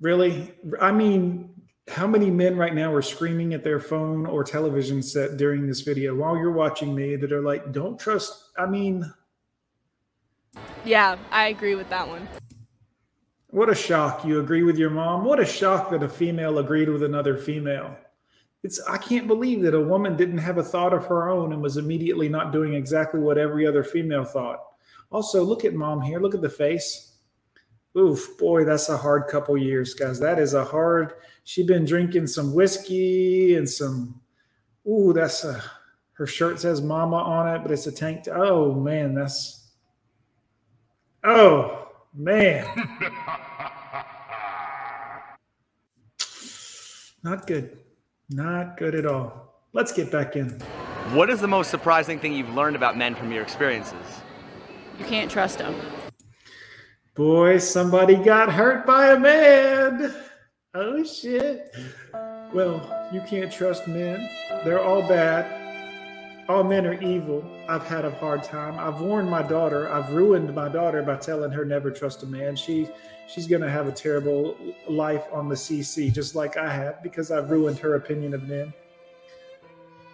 Really? 0.00 0.54
I 0.80 0.92
mean, 0.92 1.50
how 1.88 2.06
many 2.06 2.30
men 2.30 2.56
right 2.56 2.76
now 2.76 2.94
are 2.94 3.02
screaming 3.02 3.54
at 3.54 3.64
their 3.64 3.80
phone 3.80 4.24
or 4.24 4.44
television 4.44 5.02
set 5.02 5.36
during 5.36 5.66
this 5.66 5.80
video 5.80 6.14
while 6.14 6.36
you're 6.36 6.52
watching 6.52 6.94
me 6.94 7.16
that 7.16 7.32
are 7.32 7.42
like, 7.42 7.72
don't 7.72 7.98
trust? 7.98 8.50
I 8.56 8.66
mean, 8.66 9.12
Yeah, 10.84 11.18
I 11.32 11.48
agree 11.48 11.74
with 11.74 11.90
that 11.90 12.06
one. 12.06 12.28
What 13.50 13.70
a 13.70 13.74
shock. 13.74 14.24
You 14.26 14.40
agree 14.40 14.62
with 14.62 14.76
your 14.76 14.90
mom? 14.90 15.24
What 15.24 15.40
a 15.40 15.46
shock 15.46 15.90
that 15.90 16.02
a 16.02 16.08
female 16.08 16.58
agreed 16.58 16.90
with 16.90 17.02
another 17.02 17.36
female. 17.36 17.96
It's 18.62 18.80
I 18.86 18.98
can't 18.98 19.26
believe 19.26 19.62
that 19.62 19.74
a 19.74 19.80
woman 19.80 20.16
didn't 20.16 20.38
have 20.38 20.58
a 20.58 20.62
thought 20.62 20.92
of 20.92 21.06
her 21.06 21.30
own 21.30 21.52
and 21.52 21.62
was 21.62 21.78
immediately 21.78 22.28
not 22.28 22.52
doing 22.52 22.74
exactly 22.74 23.20
what 23.20 23.38
every 23.38 23.66
other 23.66 23.82
female 23.82 24.24
thought. 24.24 24.60
Also, 25.10 25.42
look 25.42 25.64
at 25.64 25.72
mom 25.72 26.02
here. 26.02 26.20
Look 26.20 26.34
at 26.34 26.42
the 26.42 26.50
face. 26.50 27.14
Oof, 27.96 28.36
boy, 28.38 28.64
that's 28.64 28.90
a 28.90 28.96
hard 28.96 29.28
couple 29.28 29.56
years, 29.56 29.94
guys. 29.94 30.20
That 30.20 30.38
is 30.38 30.52
a 30.52 30.64
hard. 30.64 31.14
She's 31.44 31.66
been 31.66 31.86
drinking 31.86 32.26
some 32.26 32.52
whiskey 32.52 33.54
and 33.54 33.68
some. 33.68 34.20
Ooh, 34.86 35.14
that's 35.14 35.44
a. 35.44 35.62
Her 36.12 36.26
shirt 36.26 36.60
says 36.60 36.82
"Mama" 36.82 37.16
on 37.16 37.48
it, 37.54 37.62
but 37.62 37.70
it's 37.70 37.86
a 37.86 37.92
tank. 37.92 38.28
oh 38.30 38.74
man, 38.74 39.14
that's. 39.14 39.70
Oh 41.24 41.87
man. 42.14 42.66
Not 47.22 47.46
good. 47.46 47.78
Not 48.30 48.76
good 48.76 48.94
at 48.94 49.06
all. 49.06 49.62
Let's 49.72 49.92
get 49.92 50.10
back 50.10 50.36
in. 50.36 50.50
What 51.12 51.30
is 51.30 51.40
the 51.40 51.48
most 51.48 51.70
surprising 51.70 52.18
thing 52.18 52.32
you've 52.32 52.54
learned 52.54 52.76
about 52.76 52.96
men 52.96 53.14
from 53.14 53.32
your 53.32 53.42
experiences? 53.42 54.20
You 54.98 55.04
can't 55.04 55.30
trust 55.30 55.58
them. 55.58 55.74
Boy, 57.14 57.58
somebody 57.58 58.14
got 58.16 58.52
hurt 58.52 58.86
by 58.86 59.12
a 59.12 59.18
man. 59.18 60.14
Oh 60.74 61.02
shit. 61.04 61.74
Well, 62.52 63.08
you 63.12 63.20
can't 63.22 63.52
trust 63.52 63.88
men. 63.88 64.28
They're 64.64 64.82
all 64.82 65.02
bad. 65.02 65.67
All 66.48 66.64
men 66.64 66.86
are 66.86 66.98
evil. 67.02 67.44
I've 67.68 67.86
had 67.86 68.06
a 68.06 68.10
hard 68.10 68.42
time. 68.42 68.78
I've 68.78 69.02
warned 69.02 69.28
my 69.28 69.42
daughter. 69.42 69.92
I've 69.92 70.10
ruined 70.12 70.54
my 70.54 70.70
daughter 70.70 71.02
by 71.02 71.16
telling 71.16 71.50
her 71.50 71.62
never 71.62 71.90
trust 71.90 72.22
a 72.22 72.26
man. 72.26 72.56
She 72.56 72.88
she's 73.28 73.46
gonna 73.46 73.68
have 73.68 73.86
a 73.86 73.92
terrible 73.92 74.56
life 74.88 75.26
on 75.30 75.50
the 75.50 75.54
CC, 75.54 76.10
just 76.10 76.34
like 76.34 76.56
I 76.56 76.72
have, 76.72 77.02
because 77.02 77.30
I've 77.30 77.50
ruined 77.50 77.78
her 77.80 77.96
opinion 77.96 78.32
of 78.32 78.44
men. 78.44 78.72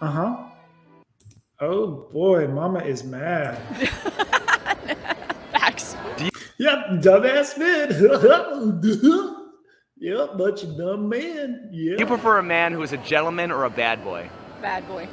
Uh-huh. 0.01 0.35
Oh 1.61 2.09
boy, 2.11 2.49
mama 2.49 2.79
is 2.79 3.05
mad. 3.05 3.57
Facts. 5.53 5.95
Yep, 6.57 7.01
dumbass 7.01 7.57
man. 7.57 7.91
yep, 9.97 10.37
bunch 10.37 10.63
of 10.63 10.77
dumb 10.77 11.07
men. 11.07 11.69
Yeah. 11.71 11.95
You 11.97 12.05
prefer 12.05 12.39
a 12.39 12.43
man 12.43 12.73
who 12.73 12.81
is 12.81 12.91
a 12.91 12.97
gentleman 12.97 13.51
or 13.51 13.63
a 13.63 13.69
bad 13.69 14.03
boy? 14.03 14.29
Bad 14.61 14.85
boy. 14.89 15.07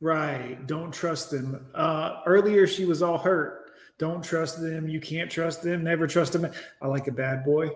Right. 0.00 0.64
Don't 0.66 0.92
trust 0.92 1.30
them. 1.30 1.66
Uh, 1.74 2.20
earlier, 2.26 2.66
she 2.66 2.84
was 2.84 3.02
all 3.02 3.18
hurt. 3.18 3.72
Don't 3.98 4.22
trust 4.22 4.60
them. 4.60 4.88
You 4.88 5.00
can't 5.00 5.30
trust 5.30 5.62
them. 5.62 5.82
Never 5.82 6.06
trust 6.06 6.32
them. 6.32 6.50
I 6.80 6.86
like 6.86 7.08
a 7.08 7.12
bad 7.12 7.44
boy. 7.44 7.70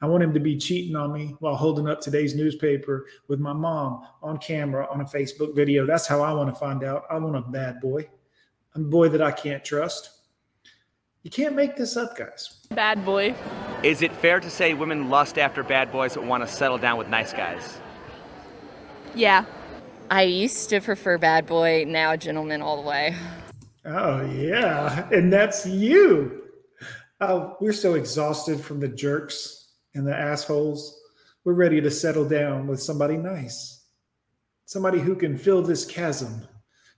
I 0.00 0.06
want 0.06 0.22
him 0.22 0.32
to 0.34 0.40
be 0.40 0.56
cheating 0.56 0.94
on 0.94 1.12
me 1.12 1.34
while 1.40 1.56
holding 1.56 1.88
up 1.88 2.00
today's 2.00 2.34
newspaper 2.34 3.06
with 3.26 3.40
my 3.40 3.52
mom 3.52 4.06
on 4.22 4.38
camera 4.38 4.86
on 4.90 5.00
a 5.00 5.04
Facebook 5.04 5.56
video. 5.56 5.86
That's 5.86 6.06
how 6.06 6.20
I 6.22 6.32
want 6.32 6.52
to 6.52 6.54
find 6.54 6.84
out. 6.84 7.04
I 7.10 7.18
want 7.18 7.36
a 7.36 7.40
bad 7.40 7.80
boy, 7.80 8.08
a 8.74 8.78
boy 8.78 9.08
that 9.08 9.22
I 9.22 9.32
can't 9.32 9.64
trust. 9.64 10.10
You 11.24 11.30
can't 11.30 11.56
make 11.56 11.76
this 11.76 11.96
up, 11.96 12.16
guys. 12.16 12.66
Bad 12.70 13.04
boy. 13.04 13.34
Is 13.82 14.02
it 14.02 14.12
fair 14.12 14.38
to 14.38 14.48
say 14.48 14.72
women 14.72 15.10
lust 15.10 15.36
after 15.36 15.64
bad 15.64 15.90
boys 15.90 16.14
but 16.14 16.24
want 16.24 16.46
to 16.46 16.52
settle 16.52 16.78
down 16.78 16.96
with 16.96 17.08
nice 17.08 17.32
guys? 17.32 17.78
Yeah. 19.16 19.44
I 20.10 20.22
used 20.22 20.70
to 20.70 20.80
prefer 20.80 21.18
bad 21.18 21.46
boy, 21.46 21.84
now 21.86 22.16
gentleman 22.16 22.62
all 22.62 22.82
the 22.82 22.88
way. 22.88 23.14
Oh, 23.84 24.24
yeah. 24.24 25.08
And 25.10 25.32
that's 25.32 25.66
you. 25.66 26.42
Oh, 27.20 27.56
we're 27.60 27.72
so 27.72 27.94
exhausted 27.94 28.60
from 28.60 28.80
the 28.80 28.88
jerks 28.88 29.72
and 29.94 30.06
the 30.06 30.16
assholes. 30.16 30.98
We're 31.44 31.54
ready 31.54 31.80
to 31.80 31.90
settle 31.90 32.28
down 32.28 32.66
with 32.66 32.82
somebody 32.82 33.16
nice. 33.16 33.84
Somebody 34.64 34.98
who 34.98 35.14
can 35.14 35.36
fill 35.36 35.62
this 35.62 35.84
chasm, 35.84 36.46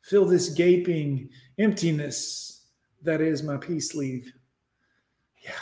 fill 0.02 0.24
this 0.24 0.50
gaping 0.50 1.30
emptiness 1.58 2.50
that 3.02 3.20
is 3.20 3.42
my 3.42 3.56
peace 3.56 3.90
sleeve. 3.90 4.32
Yeah. 5.42 5.52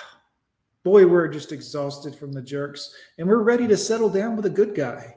Boy, 0.82 1.06
we're 1.06 1.28
just 1.28 1.52
exhausted 1.52 2.14
from 2.14 2.32
the 2.32 2.42
jerks 2.42 2.92
and 3.16 3.28
we're 3.28 3.42
ready 3.42 3.68
to 3.68 3.76
settle 3.76 4.08
down 4.08 4.36
with 4.36 4.46
a 4.46 4.50
good 4.50 4.74
guy. 4.74 5.14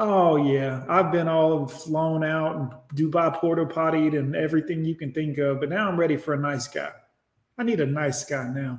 Oh 0.00 0.36
yeah, 0.36 0.84
I've 0.88 1.10
been 1.10 1.26
all 1.26 1.66
flown 1.66 2.22
out 2.22 2.54
and 2.54 2.70
Dubai 2.94 3.34
porta 3.34 3.66
pottied 3.66 4.14
and 4.14 4.36
everything 4.36 4.84
you 4.84 4.94
can 4.94 5.12
think 5.12 5.38
of, 5.38 5.58
but 5.58 5.70
now 5.70 5.88
I'm 5.88 5.98
ready 5.98 6.16
for 6.16 6.34
a 6.34 6.38
nice 6.38 6.68
guy. 6.68 6.90
I 7.58 7.64
need 7.64 7.80
a 7.80 7.86
nice 7.86 8.22
guy 8.24 8.48
now. 8.48 8.78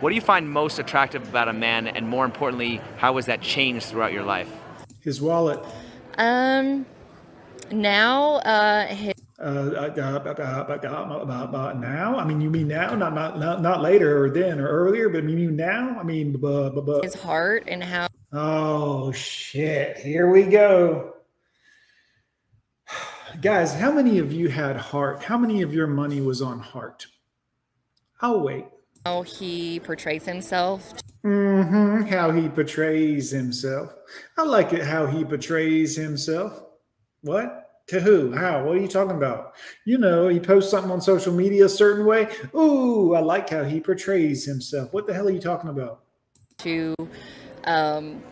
What 0.00 0.08
do 0.08 0.14
you 0.14 0.22
find 0.22 0.50
most 0.50 0.78
attractive 0.78 1.28
about 1.28 1.48
a 1.48 1.52
man, 1.52 1.86
and 1.86 2.08
more 2.08 2.24
importantly, 2.24 2.80
how 2.96 3.16
has 3.16 3.26
that 3.26 3.42
changed 3.42 3.86
throughout 3.86 4.14
your 4.14 4.22
life? 4.22 4.50
His 5.00 5.20
wallet. 5.20 5.62
Um, 6.16 6.86
now, 7.70 8.36
uh, 8.36 8.86
his, 8.86 9.12
Uh, 9.38 9.44
uh, 9.44 9.92
uh, 9.96 10.00
uh, 10.00 10.78
uh, 10.80 11.48
uh, 11.52 11.72
now? 11.74 12.18
I 12.18 12.24
mean, 12.24 12.40
you 12.40 12.48
mean 12.48 12.68
now? 12.68 12.94
Not 12.94 13.14
not 13.14 13.38
not, 13.38 13.60
not 13.60 13.82
later 13.82 14.24
or 14.24 14.30
then 14.30 14.58
or 14.60 14.66
earlier, 14.66 15.10
but 15.10 15.24
you 15.24 15.36
mean 15.36 15.56
now? 15.56 15.96
I 16.00 16.02
mean, 16.04 16.34
his 17.02 17.14
heart 17.14 17.64
and 17.68 17.84
how 17.84 18.08
Oh 18.32 19.10
shit! 19.12 19.96
Here 19.98 20.30
we 20.30 20.42
go, 20.42 21.14
guys. 23.40 23.74
How 23.74 23.90
many 23.90 24.18
of 24.18 24.32
you 24.32 24.48
had 24.48 24.76
heart? 24.76 25.22
How 25.22 25.38
many 25.38 25.62
of 25.62 25.72
your 25.72 25.86
money 25.86 26.20
was 26.20 26.42
on 26.42 26.58
heart? 26.60 27.06
I'll 28.20 28.40
wait. 28.40 28.66
how 29.06 29.22
he 29.22 29.80
portrays 29.80 30.24
himself. 30.26 30.92
Mm-hmm. 31.24 32.06
How 32.06 32.30
he 32.30 32.48
portrays 32.48 33.30
himself. 33.30 33.94
I 34.36 34.42
like 34.42 34.72
it 34.72 34.84
how 34.84 35.06
he 35.06 35.24
portrays 35.24 35.96
himself. 35.96 36.62
What? 37.22 37.64
To 37.88 38.00
who? 38.00 38.32
How? 38.36 38.64
What 38.64 38.76
are 38.76 38.80
you 38.80 38.88
talking 38.88 39.16
about? 39.16 39.54
You 39.86 39.96
know, 39.96 40.28
he 40.28 40.38
posts 40.38 40.70
something 40.70 40.90
on 40.92 41.00
social 41.00 41.32
media 41.32 41.64
a 41.64 41.68
certain 41.70 42.04
way. 42.04 42.28
Ooh, 42.54 43.14
I 43.14 43.20
like 43.20 43.48
how 43.48 43.64
he 43.64 43.80
portrays 43.80 44.44
himself. 44.44 44.92
What 44.92 45.06
the 45.06 45.14
hell 45.14 45.28
are 45.28 45.30
you 45.30 45.40
talking 45.40 45.70
about? 45.70 46.02
to, 46.58 46.94
um, 47.68 48.22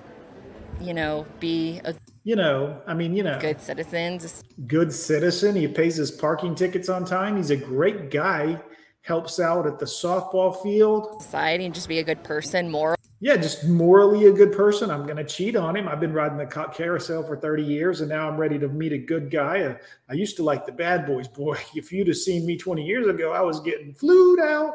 you 0.81 0.95
know, 0.95 1.26
be 1.38 1.81
a 1.85 1.95
You 2.25 2.37
know, 2.37 2.81
I 2.87 2.95
mean, 2.95 3.14
you 3.14 3.23
know, 3.23 3.38
good 3.40 3.61
citizen. 3.61 4.19
Just 4.19 4.45
good 4.66 4.93
citizen. 4.93 5.55
He 5.55 5.69
pays 5.69 5.97
his 5.97 6.11
parking 6.11 6.55
tickets 6.55 6.88
on 6.88 7.05
time. 7.05 7.37
He's 7.37 7.50
a 7.50 7.57
great 7.57 8.11
guy. 8.11 8.61
Helps 9.02 9.38
out 9.38 9.69
at 9.69 9.78
the 9.78 9.87
softball 9.87 10.61
field. 10.62 11.23
society 11.23 11.64
and 11.64 11.75
just 11.75 11.88
be 11.88 12.00
a 12.00 12.05
good 12.05 12.25
person, 12.25 12.69
moral. 12.69 12.97
Yeah, 13.21 13.37
just 13.37 13.64
morally 13.64 14.26
a 14.26 14.33
good 14.33 14.52
person. 14.52 14.90
I'm 14.90 15.05
going 15.05 15.16
to 15.16 15.25
cheat 15.25 15.57
on 15.57 15.76
him. 15.76 15.88
I've 15.88 16.00
been 16.00 16.12
riding 16.12 16.37
the 16.37 16.47
carousel 16.47 17.23
for 17.23 17.37
30 17.37 17.62
years 17.62 18.00
and 18.00 18.11
now 18.11 18.28
I'm 18.28 18.37
ready 18.37 18.59
to 18.59 18.69
meet 18.69 18.93
a 18.93 18.99
good 18.99 19.31
guy. 19.31 19.62
Uh, 19.62 19.76
I 20.11 20.14
used 20.14 20.37
to 20.37 20.43
like 20.43 20.66
the 20.66 20.73
bad 20.73 21.07
boys. 21.07 21.28
Boy, 21.28 21.57
if 21.75 21.93
you'd 21.93 22.09
have 22.09 22.16
seen 22.16 22.45
me 22.45 22.59
20 22.59 22.85
years 22.85 23.07
ago, 23.07 23.33
I 23.33 23.40
was 23.40 23.61
getting 23.61 23.95
flued 23.95 24.40
out. 24.40 24.75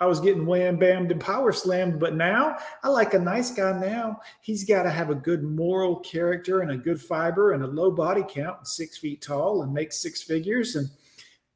I 0.00 0.06
was 0.06 0.20
getting 0.20 0.44
wham 0.44 0.78
bammed 0.78 1.10
and 1.10 1.20
power 1.20 1.52
slammed. 1.52 2.00
But 2.00 2.14
now 2.14 2.56
I 2.82 2.88
like 2.88 3.14
a 3.14 3.18
nice 3.18 3.50
guy 3.50 3.78
now. 3.78 4.20
He's 4.40 4.64
got 4.64 4.82
to 4.82 4.90
have 4.90 5.10
a 5.10 5.14
good 5.14 5.42
moral 5.42 5.96
character 5.96 6.60
and 6.60 6.72
a 6.72 6.76
good 6.76 7.00
fiber 7.00 7.52
and 7.52 7.62
a 7.62 7.68
low 7.68 7.90
body 7.90 8.24
count, 8.28 8.66
six 8.66 8.98
feet 8.98 9.22
tall 9.22 9.62
and 9.62 9.72
make 9.72 9.92
six 9.92 10.22
figures. 10.22 10.76
And 10.76 10.88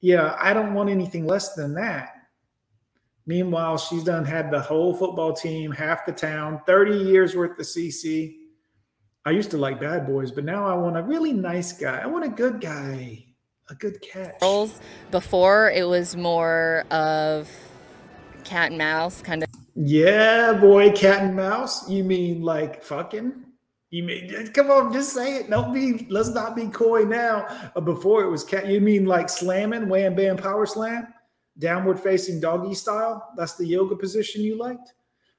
yeah, 0.00 0.36
I 0.40 0.54
don't 0.54 0.74
want 0.74 0.90
anything 0.90 1.26
less 1.26 1.54
than 1.54 1.74
that. 1.74 2.14
Meanwhile, 3.26 3.76
she's 3.76 4.04
done 4.04 4.24
had 4.24 4.50
the 4.50 4.60
whole 4.60 4.94
football 4.94 5.34
team, 5.34 5.70
half 5.70 6.06
the 6.06 6.12
town, 6.12 6.62
30 6.66 6.96
years 6.96 7.36
worth 7.36 7.58
of 7.58 7.66
CC. 7.66 8.36
I 9.26 9.32
used 9.32 9.50
to 9.50 9.58
like 9.58 9.78
bad 9.78 10.06
boys, 10.06 10.30
but 10.30 10.44
now 10.44 10.66
I 10.66 10.72
want 10.74 10.96
a 10.96 11.02
really 11.02 11.34
nice 11.34 11.72
guy. 11.72 11.98
I 11.98 12.06
want 12.06 12.24
a 12.24 12.30
good 12.30 12.62
guy, 12.62 13.26
a 13.68 13.74
good 13.74 14.00
catch. 14.00 14.38
Before 15.10 15.70
it 15.70 15.86
was 15.86 16.16
more 16.16 16.84
of 16.90 17.50
cat 18.44 18.70
and 18.70 18.78
mouse 18.78 19.22
kind 19.22 19.42
of. 19.42 19.48
Yeah, 19.74 20.54
boy, 20.54 20.90
cat 20.92 21.22
and 21.22 21.36
mouse. 21.36 21.88
You 21.88 22.04
mean 22.04 22.42
like 22.42 22.82
fucking? 22.82 23.44
You 23.90 24.02
mean 24.02 24.50
come 24.52 24.70
on, 24.70 24.92
just 24.92 25.12
say 25.12 25.36
it. 25.36 25.50
Don't 25.50 25.72
be. 25.72 26.06
Let's 26.10 26.30
not 26.30 26.56
be 26.56 26.66
coy 26.66 27.04
now. 27.04 27.46
Uh, 27.74 27.80
before 27.80 28.22
it 28.22 28.30
was 28.30 28.44
cat. 28.44 28.66
You 28.66 28.80
mean 28.80 29.06
like 29.06 29.28
slamming, 29.28 29.88
wham 29.88 30.14
bam, 30.14 30.36
power 30.36 30.66
slam, 30.66 31.08
downward 31.58 31.98
facing 31.98 32.40
doggy 32.40 32.74
style? 32.74 33.32
That's 33.36 33.54
the 33.56 33.66
yoga 33.66 33.96
position 33.96 34.42
you 34.42 34.58
liked. 34.58 34.92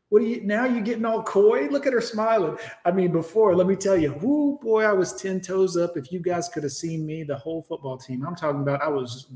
What 0.10 0.24
are 0.24 0.26
you 0.26 0.42
now? 0.42 0.66
You're 0.66 0.82
getting 0.82 1.06
all 1.06 1.22
coy? 1.22 1.68
Look 1.68 1.86
at 1.86 1.94
her 1.94 2.02
smiling. 2.02 2.58
I 2.84 2.92
mean, 2.92 3.12
before, 3.12 3.56
let 3.56 3.68
me 3.68 3.76
tell 3.76 3.96
you, 3.96 4.14
whoo, 4.14 4.58
boy, 4.60 4.84
I 4.84 4.92
was 4.92 5.14
10 5.22 5.42
toes 5.42 5.78
up. 5.78 5.98
If 5.98 6.12
you 6.12 6.20
guys 6.20 6.50
could 6.50 6.64
have 6.64 6.72
seen 6.72 7.06
me, 7.06 7.24
the 7.24 7.38
whole 7.38 7.62
football 7.62 7.98
team, 7.98 8.26
I'm 8.26 8.36
talking 8.36 8.62
about, 8.62 8.82
I 8.82 8.88
was 8.88 9.28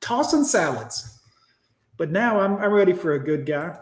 tossing 0.00 0.44
salads. 0.44 1.19
But 2.00 2.10
now 2.10 2.40
I'm, 2.40 2.56
I'm 2.56 2.72
ready 2.72 2.94
for 2.94 3.12
a 3.12 3.18
good 3.18 3.44
guy. 3.44 3.76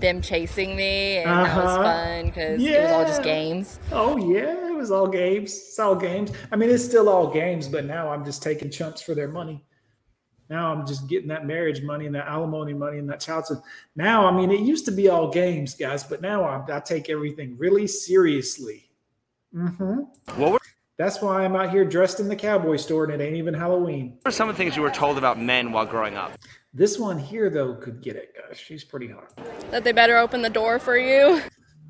Them 0.00 0.20
chasing 0.20 0.74
me, 0.74 1.18
and 1.18 1.28
that 1.44 1.56
was 1.56 1.70
Uh-huh. 1.76 1.84
fun 1.84 2.26
because 2.26 2.60
it 2.66 2.82
was 2.82 2.90
all 2.90 3.04
just 3.04 3.22
games. 3.22 3.78
Oh 3.92 4.16
yeah, 4.16 4.66
it 4.66 4.74
was 4.74 4.90
all 4.90 5.06
games. 5.06 5.52
It's 5.52 5.78
all 5.78 5.94
games. 5.94 6.32
I 6.50 6.56
mean, 6.56 6.68
it's 6.68 6.84
still 6.84 7.08
all 7.08 7.30
games, 7.32 7.68
but 7.68 7.84
now 7.84 8.10
I'm 8.10 8.24
just 8.24 8.42
taking 8.42 8.72
chumps 8.72 9.02
for 9.02 9.14
their 9.14 9.28
money. 9.28 9.64
Now 10.48 10.72
I'm 10.72 10.84
just 10.84 11.06
getting 11.06 11.28
that 11.28 11.46
marriage 11.46 11.80
money 11.80 12.06
and 12.06 12.14
that 12.16 12.26
alimony 12.26 12.74
money 12.74 12.98
and 12.98 13.08
that 13.08 13.20
child 13.20 13.46
support. 13.46 13.64
Now, 13.94 14.26
I 14.26 14.32
mean, 14.36 14.50
it 14.50 14.58
used 14.58 14.84
to 14.86 14.90
be 14.90 15.08
all 15.08 15.30
games, 15.30 15.74
guys, 15.76 16.02
but 16.02 16.20
now 16.20 16.42
I, 16.42 16.76
I 16.76 16.80
take 16.80 17.08
everything 17.08 17.56
really 17.56 17.86
seriously. 17.86 18.90
hmm 19.52 20.00
What 20.34 20.50
were 20.54 20.60
That's 21.00 21.22
why 21.22 21.46
I'm 21.46 21.56
out 21.56 21.70
here 21.70 21.86
dressed 21.86 22.20
in 22.20 22.28
the 22.28 22.36
cowboy 22.36 22.76
store 22.76 23.04
and 23.04 23.14
it 23.14 23.24
ain't 23.24 23.34
even 23.34 23.54
Halloween. 23.54 24.18
what 24.20 24.28
are 24.28 24.30
some 24.30 24.50
of 24.50 24.54
the 24.54 24.62
things 24.62 24.76
you 24.76 24.82
were 24.82 24.90
told 24.90 25.16
about 25.16 25.40
men 25.40 25.72
while 25.72 25.86
growing 25.86 26.14
up? 26.14 26.32
This 26.74 26.98
one 26.98 27.18
here, 27.18 27.48
though, 27.48 27.72
could 27.76 28.02
get 28.02 28.16
it, 28.16 28.34
guys. 28.36 28.58
She's 28.58 28.84
pretty 28.84 29.08
hot. 29.08 29.34
That 29.70 29.82
they 29.82 29.92
better 29.92 30.18
open 30.18 30.42
the 30.42 30.50
door 30.50 30.78
for 30.78 30.98
you. 30.98 31.40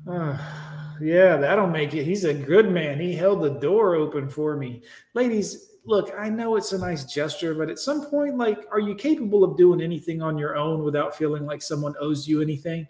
Ah, 0.07 0.95
yeah, 1.01 1.35
that'll 1.35 1.67
make 1.67 1.93
it. 1.93 2.05
He's 2.05 2.23
a 2.23 2.33
good 2.33 2.71
man. 2.71 3.01
He 3.01 3.13
held 3.13 3.41
the 3.41 3.59
door 3.59 3.95
open 3.95 4.29
for 4.29 4.55
me. 4.55 4.81
Ladies, 5.13 5.71
look, 5.83 6.13
I 6.17 6.29
know 6.29 6.55
it's 6.55 6.71
a 6.71 6.77
nice 6.77 7.03
gesture, 7.03 7.53
but 7.53 7.69
at 7.69 7.79
some 7.79 8.05
point, 8.05 8.37
like, 8.37 8.59
are 8.71 8.79
you 8.79 8.95
capable 8.95 9.43
of 9.43 9.57
doing 9.57 9.81
anything 9.81 10.21
on 10.21 10.37
your 10.37 10.55
own 10.55 10.85
without 10.85 11.17
feeling 11.17 11.45
like 11.45 11.61
someone 11.61 11.95
owes 11.99 12.29
you 12.29 12.41
anything? 12.41 12.87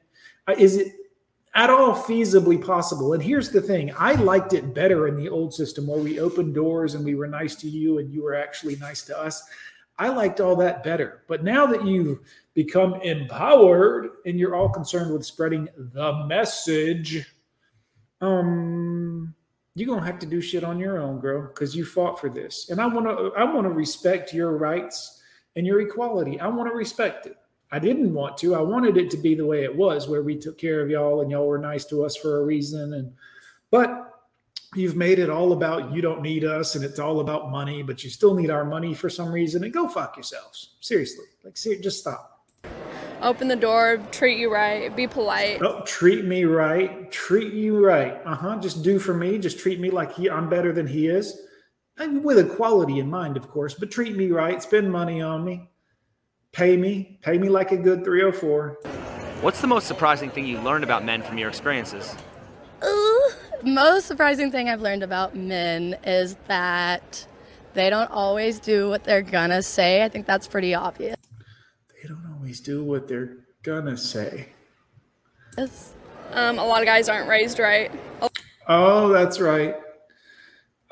Uh, 0.47 0.53
is 0.55 0.77
it 0.77 0.93
at 1.53 1.69
all 1.69 1.93
feasibly 1.93 2.63
possible? 2.63 3.13
And 3.13 3.21
here's 3.21 3.49
the 3.49 3.61
thing 3.61 3.93
I 3.97 4.13
liked 4.13 4.53
it 4.53 4.73
better 4.73 5.07
in 5.07 5.15
the 5.15 5.29
old 5.29 5.53
system 5.53 5.87
where 5.87 5.99
we 5.99 6.19
opened 6.19 6.55
doors 6.55 6.95
and 6.95 7.03
we 7.03 7.15
were 7.15 7.27
nice 7.27 7.55
to 7.55 7.69
you 7.69 7.99
and 7.99 8.11
you 8.11 8.23
were 8.23 8.35
actually 8.35 8.75
nice 8.77 9.03
to 9.03 9.19
us. 9.19 9.43
I 9.97 10.09
liked 10.09 10.39
all 10.39 10.55
that 10.57 10.83
better. 10.83 11.23
But 11.27 11.43
now 11.43 11.65
that 11.67 11.85
you've 11.85 12.19
become 12.53 12.95
empowered 13.01 14.09
and 14.25 14.39
you're 14.39 14.55
all 14.55 14.69
concerned 14.69 15.13
with 15.13 15.25
spreading 15.25 15.67
the 15.75 16.25
message, 16.25 17.25
um, 18.19 19.33
you're 19.75 19.87
gonna 19.87 20.05
have 20.05 20.19
to 20.19 20.25
do 20.25 20.41
shit 20.41 20.63
on 20.63 20.79
your 20.79 20.99
own, 20.99 21.19
girl, 21.19 21.47
because 21.47 21.75
you 21.75 21.85
fought 21.85 22.19
for 22.19 22.29
this. 22.29 22.69
And 22.69 22.81
I 22.81 22.87
wanna 22.87 23.29
I 23.37 23.43
wanna 23.43 23.69
respect 23.69 24.33
your 24.33 24.57
rights 24.57 25.21
and 25.55 25.65
your 25.65 25.81
equality. 25.81 26.39
I 26.39 26.47
want 26.47 26.69
to 26.69 26.75
respect 26.75 27.25
it. 27.25 27.37
I 27.71 27.79
didn't 27.79 28.13
want 28.13 28.37
to. 28.39 28.55
I 28.55 28.61
wanted 28.61 28.97
it 28.97 29.09
to 29.11 29.17
be 29.17 29.33
the 29.33 29.45
way 29.45 29.63
it 29.63 29.75
was, 29.75 30.07
where 30.07 30.21
we 30.21 30.37
took 30.37 30.57
care 30.57 30.81
of 30.81 30.89
y'all 30.89 31.21
and 31.21 31.31
y'all 31.31 31.47
were 31.47 31.57
nice 31.57 31.85
to 31.85 32.03
us 32.03 32.15
for 32.15 32.39
a 32.39 32.43
reason. 32.43 32.93
And 32.93 33.13
but 33.69 34.11
you've 34.75 34.97
made 34.97 35.19
it 35.19 35.29
all 35.29 35.53
about 35.53 35.93
you 35.93 36.01
don't 36.01 36.21
need 36.21 36.43
us 36.43 36.75
and 36.75 36.83
it's 36.83 36.99
all 36.99 37.21
about 37.21 37.49
money, 37.49 37.81
but 37.81 38.03
you 38.03 38.09
still 38.09 38.33
need 38.33 38.49
our 38.49 38.65
money 38.65 38.93
for 38.93 39.09
some 39.09 39.31
reason. 39.31 39.63
And 39.63 39.73
go 39.73 39.87
fuck 39.87 40.17
yourselves. 40.17 40.75
Seriously. 40.81 41.25
Like 41.43 41.57
ser- 41.57 41.79
just 41.79 41.99
stop. 41.99 42.27
Open 43.21 43.47
the 43.47 43.55
door, 43.55 44.01
treat 44.11 44.39
you 44.39 44.51
right, 44.51 44.93
be 44.95 45.07
polite. 45.07 45.61
Oh, 45.61 45.83
treat 45.85 46.25
me 46.25 46.43
right. 46.45 47.11
Treat 47.11 47.53
you 47.53 47.85
right. 47.85 48.19
Uh-huh. 48.25 48.59
Just 48.59 48.83
do 48.83 48.97
for 48.97 49.13
me. 49.13 49.37
Just 49.37 49.59
treat 49.59 49.79
me 49.79 49.91
like 49.91 50.13
he 50.13 50.29
I'm 50.29 50.49
better 50.49 50.73
than 50.73 50.87
he 50.87 51.07
is. 51.07 51.39
And 51.97 52.23
with 52.23 52.39
equality 52.39 52.99
in 52.99 53.09
mind, 53.09 53.37
of 53.37 53.47
course, 53.49 53.75
but 53.75 53.91
treat 53.91 54.17
me 54.17 54.31
right. 54.31 54.61
Spend 54.61 54.91
money 54.91 55.21
on 55.21 55.45
me. 55.45 55.69
Pay 56.53 56.75
me. 56.75 57.17
Pay 57.21 57.37
me 57.37 57.47
like 57.47 57.71
a 57.71 57.77
good 57.77 58.03
304. 58.03 58.77
What's 59.41 59.61
the 59.61 59.67
most 59.67 59.87
surprising 59.87 60.29
thing 60.29 60.45
you 60.45 60.59
learned 60.59 60.83
about 60.83 61.05
men 61.05 61.23
from 61.23 61.37
your 61.37 61.47
experiences? 61.47 62.13
Ooh, 62.83 63.31
most 63.63 64.05
surprising 64.05 64.51
thing 64.51 64.67
I've 64.67 64.81
learned 64.81 65.01
about 65.01 65.35
men 65.35 65.97
is 66.03 66.35
that 66.47 67.25
they 67.73 67.89
don't 67.89 68.11
always 68.11 68.59
do 68.59 68.89
what 68.89 69.05
they're 69.05 69.21
gonna 69.21 69.61
say. 69.61 70.03
I 70.03 70.09
think 70.09 70.25
that's 70.25 70.47
pretty 70.47 70.75
obvious. 70.75 71.15
They 72.01 72.09
don't 72.09 72.35
always 72.35 72.59
do 72.59 72.83
what 72.83 73.07
they're 73.07 73.37
gonna 73.63 73.95
say. 73.95 74.49
Yes. 75.57 75.93
Um, 76.33 76.59
a 76.59 76.65
lot 76.65 76.81
of 76.81 76.85
guys 76.85 77.07
aren't 77.07 77.29
raised 77.29 77.59
right. 77.59 77.91
Oh, 78.67 79.07
that's 79.07 79.39
right. 79.39 79.75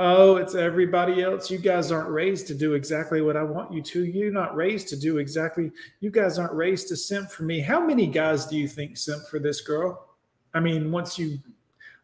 Oh, 0.02 0.38
it's 0.38 0.56
everybody 0.56 1.22
else. 1.22 1.52
You 1.52 1.58
guys 1.58 1.92
aren't 1.92 2.10
raised 2.10 2.48
to 2.48 2.56
do 2.56 2.74
exactly 2.74 3.22
what 3.22 3.36
I 3.36 3.44
want 3.44 3.74
you 3.74 3.82
to. 3.82 4.06
You're 4.06 4.32
not 4.32 4.56
raised 4.56 4.88
to 4.90 4.96
do 4.96 5.18
exactly. 5.18 5.72
You 6.00 6.10
guys 6.10 6.40
aren't 6.40 6.54
raised 6.54 6.88
to 6.88 6.96
simp 6.96 7.30
for 7.30 7.44
me. 7.44 7.60
How 7.60 7.86
many 7.86 8.08
guys 8.08 8.46
do 8.46 8.58
you 8.58 8.68
think 8.68 8.96
simp 8.96 9.28
for 9.28 9.40
this 9.40 9.60
girl? 9.60 10.16
I 10.54 10.62
mean, 10.62 10.90
once 10.90 11.20
you 11.20 11.38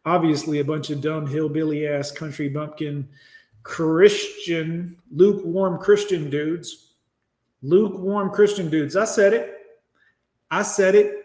obviously 0.04 0.60
a 0.60 0.64
bunch 0.64 0.90
of 0.90 1.00
dumb 1.00 1.26
hillbilly 1.26 1.88
ass 1.88 2.12
country 2.12 2.50
bumpkin 2.50 3.08
Christian, 3.62 4.96
lukewarm 5.10 5.78
Christian 5.78 6.28
dudes. 6.28 6.92
Lukewarm 7.62 8.30
Christian 8.30 8.68
dudes. 8.68 8.94
I 8.94 9.06
said 9.06 9.32
it. 9.32 9.54
I 10.50 10.62
said 10.62 10.94
it. 10.94 11.24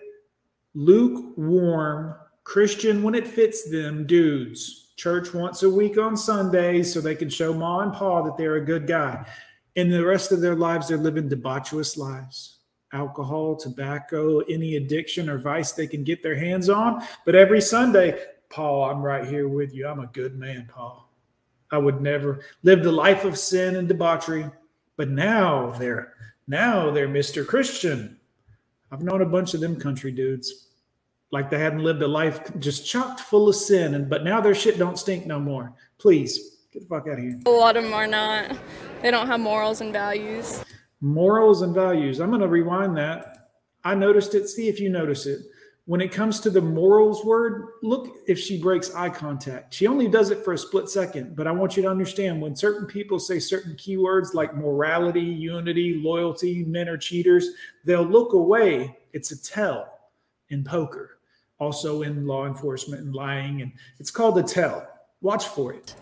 Lukewarm 0.74 2.16
Christian 2.46 3.04
when 3.04 3.14
it 3.14 3.28
fits 3.28 3.70
them 3.70 4.08
dudes. 4.08 4.81
Church 5.02 5.34
once 5.34 5.64
a 5.64 5.70
week 5.70 5.98
on 5.98 6.16
Sundays 6.16 6.94
so 6.94 7.02
they 7.02 7.16
can 7.16 7.28
show 7.28 7.56
ma 7.56 7.80
and 7.80 7.92
pa 7.92 8.22
that 8.22 8.38
they're 8.38 8.58
a 8.58 8.64
good 8.64 8.86
guy. 8.86 9.26
In 9.74 9.90
the 9.90 10.06
rest 10.06 10.32
of 10.32 10.42
their 10.42 10.54
lives, 10.54 10.88
they're 10.88 10.98
living 11.00 11.28
debaucherous 11.28 11.98
lives. 11.98 12.60
Alcohol, 12.94 13.56
tobacco, 13.56 14.42
any 14.42 14.76
addiction 14.76 15.28
or 15.28 15.40
vice 15.40 15.72
they 15.72 15.88
can 15.88 16.04
get 16.04 16.22
their 16.22 16.36
hands 16.36 16.70
on. 16.70 17.02
But 17.26 17.34
every 17.34 17.62
Sunday, 17.62 18.26
Paul, 18.52 18.92
I'm 18.92 19.02
right 19.02 19.28
here 19.28 19.48
with 19.48 19.74
you. 19.74 19.88
I'm 19.88 20.02
a 20.02 20.06
good 20.06 20.38
man, 20.38 20.70
Paul. 20.72 21.12
I 21.72 21.80
would 21.80 22.00
never 22.00 22.42
live 22.62 22.84
the 22.84 22.92
life 22.92 23.26
of 23.26 23.40
sin 23.40 23.78
and 23.78 23.88
debauchery. 23.88 24.46
But 24.98 25.10
now 25.10 25.72
they're 25.80 26.14
now 26.46 26.92
they're 26.92 27.08
Mr. 27.08 27.44
Christian. 27.44 28.20
I've 28.92 29.02
known 29.02 29.24
a 29.24 29.26
bunch 29.26 29.56
of 29.56 29.62
them 29.62 29.80
country 29.80 30.12
dudes. 30.12 30.68
Like 31.32 31.50
they 31.50 31.60
hadn't 31.60 31.80
lived 31.80 32.02
a 32.02 32.08
life 32.08 32.41
just 32.60 32.86
chocked 32.86 33.22
full 33.22 33.48
of 33.48 33.56
sin, 33.56 33.96
and 33.96 34.10
but 34.10 34.24
now 34.24 34.41
their 34.41 34.56
shit 34.56 34.78
don't 34.78 35.00
stink 35.00 35.26
no 35.26 35.39
more. 35.39 35.74
Please 35.98 36.58
get 36.72 36.82
the 36.82 36.88
fuck 36.88 37.08
out 37.08 37.13
of 37.13 37.20
here. 37.20 37.39
A 37.46 37.50
lot 37.50 37.78
of 37.78 37.84
them 37.84 37.94
are 37.94 38.08
not. 38.08 38.58
They 39.02 39.12
don't 39.12 39.28
have 39.28 39.39
morals 39.39 39.82
and 39.82 39.94
values. 39.94 40.63
Morals 41.00 41.62
and 41.62 41.74
values. 41.74 42.20
I'm 42.20 42.30
going 42.30 42.41
to 42.41 42.48
rewind 42.48 42.98
that. 42.98 43.50
I 43.84 43.96
noticed 43.96 44.36
it. 44.36 44.48
See 44.48 44.67
if 44.67 44.80
you 44.80 44.89
notice 44.89 45.26
it. 45.26 45.39
When 45.86 46.00
it 46.00 46.12
comes 46.12 46.39
to 46.41 46.50
the 46.50 46.62
morals 46.62 47.26
word, 47.26 47.70
look 47.82 48.17
if 48.28 48.38
she 48.38 48.62
breaks 48.62 48.94
eye 48.94 49.10
contact. 49.10 49.74
She 49.74 49.88
only 49.88 50.08
does 50.08 50.30
it 50.30 50.46
for 50.46 50.54
a 50.54 50.58
split 50.58 50.89
second, 50.89 51.36
but 51.36 51.48
I 51.48 51.52
want 51.52 51.76
you 51.76 51.84
to 51.84 51.89
understand 51.89 52.39
when 52.39 52.56
certain 52.56 52.86
people 52.86 53.20
say 53.20 53.39
certain 53.39 53.74
keywords 53.76 54.36
like 54.36 54.56
morality, 54.56 55.22
unity, 55.22 55.96
loyalty, 55.96 56.63
men 56.65 56.88
are 56.88 56.98
cheaters, 56.98 57.50
they'll 57.84 58.04
look 58.04 58.34
away. 58.34 58.96
It's 59.12 59.32
a 59.32 59.41
tell 59.41 59.91
in 60.50 60.63
poker, 60.63 61.17
also 61.62 62.02
in 62.02 62.26
law 62.26 62.47
enforcement 62.47 63.04
and 63.04 63.13
lying. 63.13 63.62
And 63.62 63.71
it's 64.00 64.10
called 64.12 64.38
a 64.39 64.43
tell. 64.43 64.88
Watch 65.21 65.47
for 65.47 65.71
it. 65.71 65.95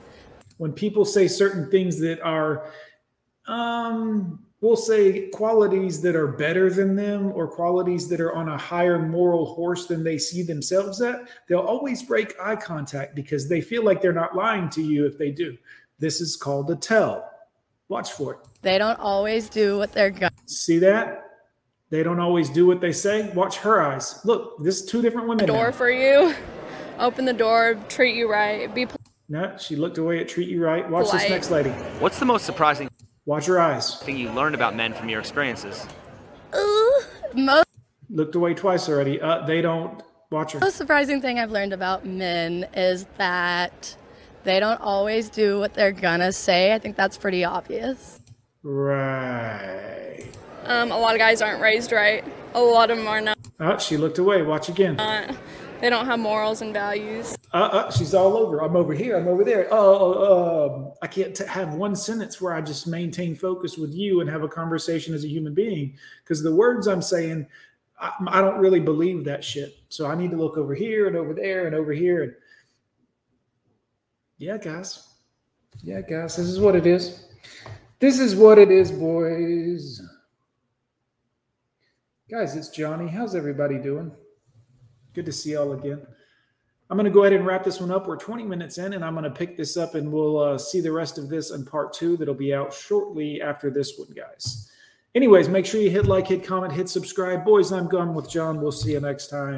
When 0.57 0.71
people 0.71 1.03
say 1.05 1.27
certain 1.27 1.69
things 1.69 1.99
that 1.99 2.21
are 2.21 2.71
um 3.47 4.39
we'll 4.61 4.75
say 4.75 5.29
qualities 5.29 6.01
that 6.01 6.15
are 6.15 6.27
better 6.27 6.69
than 6.69 6.95
them 6.95 7.31
or 7.33 7.47
qualities 7.47 8.07
that 8.09 8.19
are 8.21 8.33
on 8.35 8.49
a 8.49 8.57
higher 8.57 8.99
moral 8.99 9.45
horse 9.55 9.85
than 9.87 10.03
they 10.03 10.17
see 10.19 10.43
themselves 10.43 11.01
at 11.01 11.27
they'll 11.47 11.59
always 11.59 12.03
break 12.03 12.35
eye 12.39 12.55
contact 12.57 13.15
because 13.15 13.47
they 13.49 13.59
feel 13.61 13.83
like 13.83 14.01
they're 14.01 14.13
not 14.13 14.35
lying 14.35 14.69
to 14.69 14.83
you 14.83 15.05
if 15.07 15.17
they 15.17 15.31
do 15.31 15.57
this 15.97 16.21
is 16.21 16.35
called 16.35 16.69
a 16.69 16.75
tell 16.75 17.31
watch 17.87 18.11
for 18.11 18.33
it 18.33 18.39
They 18.61 18.77
don't 18.77 18.99
always 18.99 19.49
do 19.49 19.77
what 19.79 19.93
they're 19.93 20.11
gonna. 20.11 20.31
see 20.45 20.77
that 20.79 21.28
they 21.89 22.03
don't 22.03 22.19
always 22.19 22.49
do 22.49 22.65
what 22.65 22.81
they 22.81 22.91
say 22.91 23.29
watch 23.33 23.57
her 23.57 23.81
eyes 23.81 24.19
look 24.25 24.61
this 24.63 24.79
is 24.81 24.85
two 24.85 25.01
different 25.01 25.27
women 25.27 25.45
Door 25.45 25.65
now. 25.65 25.71
for 25.71 25.89
you. 25.89 26.33
Open 26.99 27.23
the 27.23 27.31
door, 27.33 27.79
treat 27.87 28.13
you 28.15 28.29
right, 28.29 28.73
be 28.75 28.85
polite. 28.85 28.99
no 29.29 29.55
she 29.57 29.75
looked 29.75 29.97
away 29.97 30.19
at 30.19 30.27
treat 30.27 30.49
you 30.49 30.63
right 30.63 30.89
watch 30.89 31.11
this 31.11 31.29
next 31.29 31.49
lady 31.49 31.69
What's 31.99 32.19
the 32.19 32.25
most 32.25 32.45
surprising 32.45 32.89
watch 33.25 33.45
her 33.45 33.59
eyes 33.59 33.95
thing 34.01 34.17
you 34.17 34.31
learned 34.31 34.55
about 34.55 34.75
men 34.75 34.93
from 34.93 35.07
your 35.09 35.19
experiences? 35.19 35.85
Ooh, 36.55 37.01
most 37.35 37.67
looked 38.09 38.35
away 38.35 38.53
twice 38.53 38.89
already 38.89 39.21
uh 39.21 39.45
they 39.45 39.61
don't 39.61 40.01
watch 40.31 40.51
her 40.53 40.59
most 40.59 40.75
surprising 40.77 41.21
thing 41.21 41.39
I've 41.39 41.51
learned 41.51 41.73
about 41.73 42.05
men 42.05 42.67
is 42.73 43.05
that 43.17 43.95
they 44.43 44.59
don't 44.59 44.79
always 44.81 45.29
do 45.29 45.59
what 45.59 45.73
they're 45.73 45.91
gonna 45.91 46.31
say. 46.31 46.73
I 46.73 46.79
think 46.79 46.95
that's 46.95 47.17
pretty 47.17 47.43
obvious. 47.43 48.19
right 48.63 50.29
Um, 50.69 50.91
a 50.91 50.97
lot 50.97 51.15
of 51.15 51.19
guys 51.19 51.41
aren't 51.41 51.61
raised 51.61 51.91
right. 51.91 52.23
A 52.53 52.61
lot 52.61 52.91
of 52.91 52.97
them 52.97 53.07
are 53.07 53.21
not. 53.21 53.37
oh 53.59 53.77
she 53.77 53.97
looked 53.97 54.19
away 54.19 54.41
watch 54.43 54.69
again 54.69 54.95
They 55.81 55.89
don't 55.89 56.05
have 56.05 56.19
morals 56.19 56.61
and 56.61 56.73
values. 56.73 57.37
Uh, 57.53 57.69
uh, 57.71 57.91
she's 57.91 58.13
all 58.13 58.35
over. 58.35 58.61
I'm 58.61 58.75
over 58.75 58.93
here. 58.93 59.15
I'm 59.15 59.29
over 59.29 59.45
there. 59.45 59.67
Oh, 59.71 60.89
um, 60.89 60.93
I 61.01 61.07
can't 61.07 61.33
t- 61.33 61.45
have 61.45 61.73
one 61.73 61.95
sentence 61.95 62.41
where 62.41 62.53
I 62.53 62.59
just 62.59 62.85
maintain 62.85 63.33
focus 63.33 63.77
with 63.77 63.93
you 63.93 64.19
and 64.19 64.29
have 64.29 64.43
a 64.43 64.47
conversation 64.49 65.13
as 65.13 65.23
a 65.23 65.29
human 65.29 65.53
being 65.53 65.97
because 66.21 66.43
the 66.43 66.53
words 66.53 66.87
I'm 66.87 67.01
saying, 67.01 67.47
I, 67.97 68.11
I 68.27 68.41
don't 68.41 68.59
really 68.59 68.81
believe 68.81 69.23
that 69.23 69.41
shit. 69.41 69.77
So 69.87 70.05
I 70.05 70.15
need 70.15 70.31
to 70.31 70.37
look 70.37 70.57
over 70.57 70.75
here 70.75 71.07
and 71.07 71.15
over 71.15 71.33
there 71.33 71.65
and 71.65 71.73
over 71.73 71.93
here. 71.93 72.23
And 72.23 72.33
yeah, 74.37 74.57
guys. 74.57 75.07
Yeah, 75.81 76.01
guys. 76.01 76.35
This 76.35 76.47
is 76.47 76.59
what 76.59 76.75
it 76.75 76.85
is. 76.85 77.23
This 77.99 78.19
is 78.19 78.35
what 78.35 78.59
it 78.59 78.69
is, 78.69 78.91
boys. 78.91 80.01
Guys, 82.29 82.55
it's 82.55 82.69
Johnny. 82.69 83.07
How's 83.07 83.33
everybody 83.33 83.79
doing? 83.79 84.11
Good 85.15 85.25
to 85.25 85.31
see 85.31 85.53
y'all 85.53 85.73
again. 85.73 86.05
I'm 86.87 86.95
going 86.95 87.05
to 87.05 87.11
go 87.11 87.23
ahead 87.23 87.33
and 87.33 87.43
wrap 87.43 87.63
this 87.63 87.81
one 87.81 87.89
up. 87.89 88.05
We're 88.05 88.17
20 88.17 88.43
minutes 88.43 88.77
in, 88.77 88.93
and 88.93 89.03
I'm 89.03 89.15
going 89.15 89.23
to 89.23 89.31
pick 89.31 89.57
this 89.57 89.77
up, 89.77 89.95
and 89.95 90.11
we'll 90.11 90.37
uh, 90.37 90.55
see 90.55 90.79
the 90.79 90.91
rest 90.91 91.17
of 91.17 91.27
this 91.27 91.49
in 91.49 91.65
part 91.65 91.91
two 91.91 92.17
that'll 92.17 92.35
be 92.35 92.53
out 92.53 92.71
shortly 92.71 93.41
after 93.41 93.71
this 93.71 93.97
one, 93.97 94.09
guys. 94.15 94.69
Anyways, 95.15 95.49
make 95.49 95.65
sure 95.65 95.81
you 95.81 95.89
hit 95.89 96.05
like, 96.05 96.27
hit 96.27 96.43
comment, 96.43 96.71
hit 96.71 96.87
subscribe. 96.87 97.43
Boys, 97.43 97.71
I'm 97.71 97.87
gone 97.87 98.13
with 98.13 98.29
John. 98.29 98.61
We'll 98.61 98.71
see 98.71 98.91
you 98.91 98.99
next 98.99 99.29
time. 99.29 99.55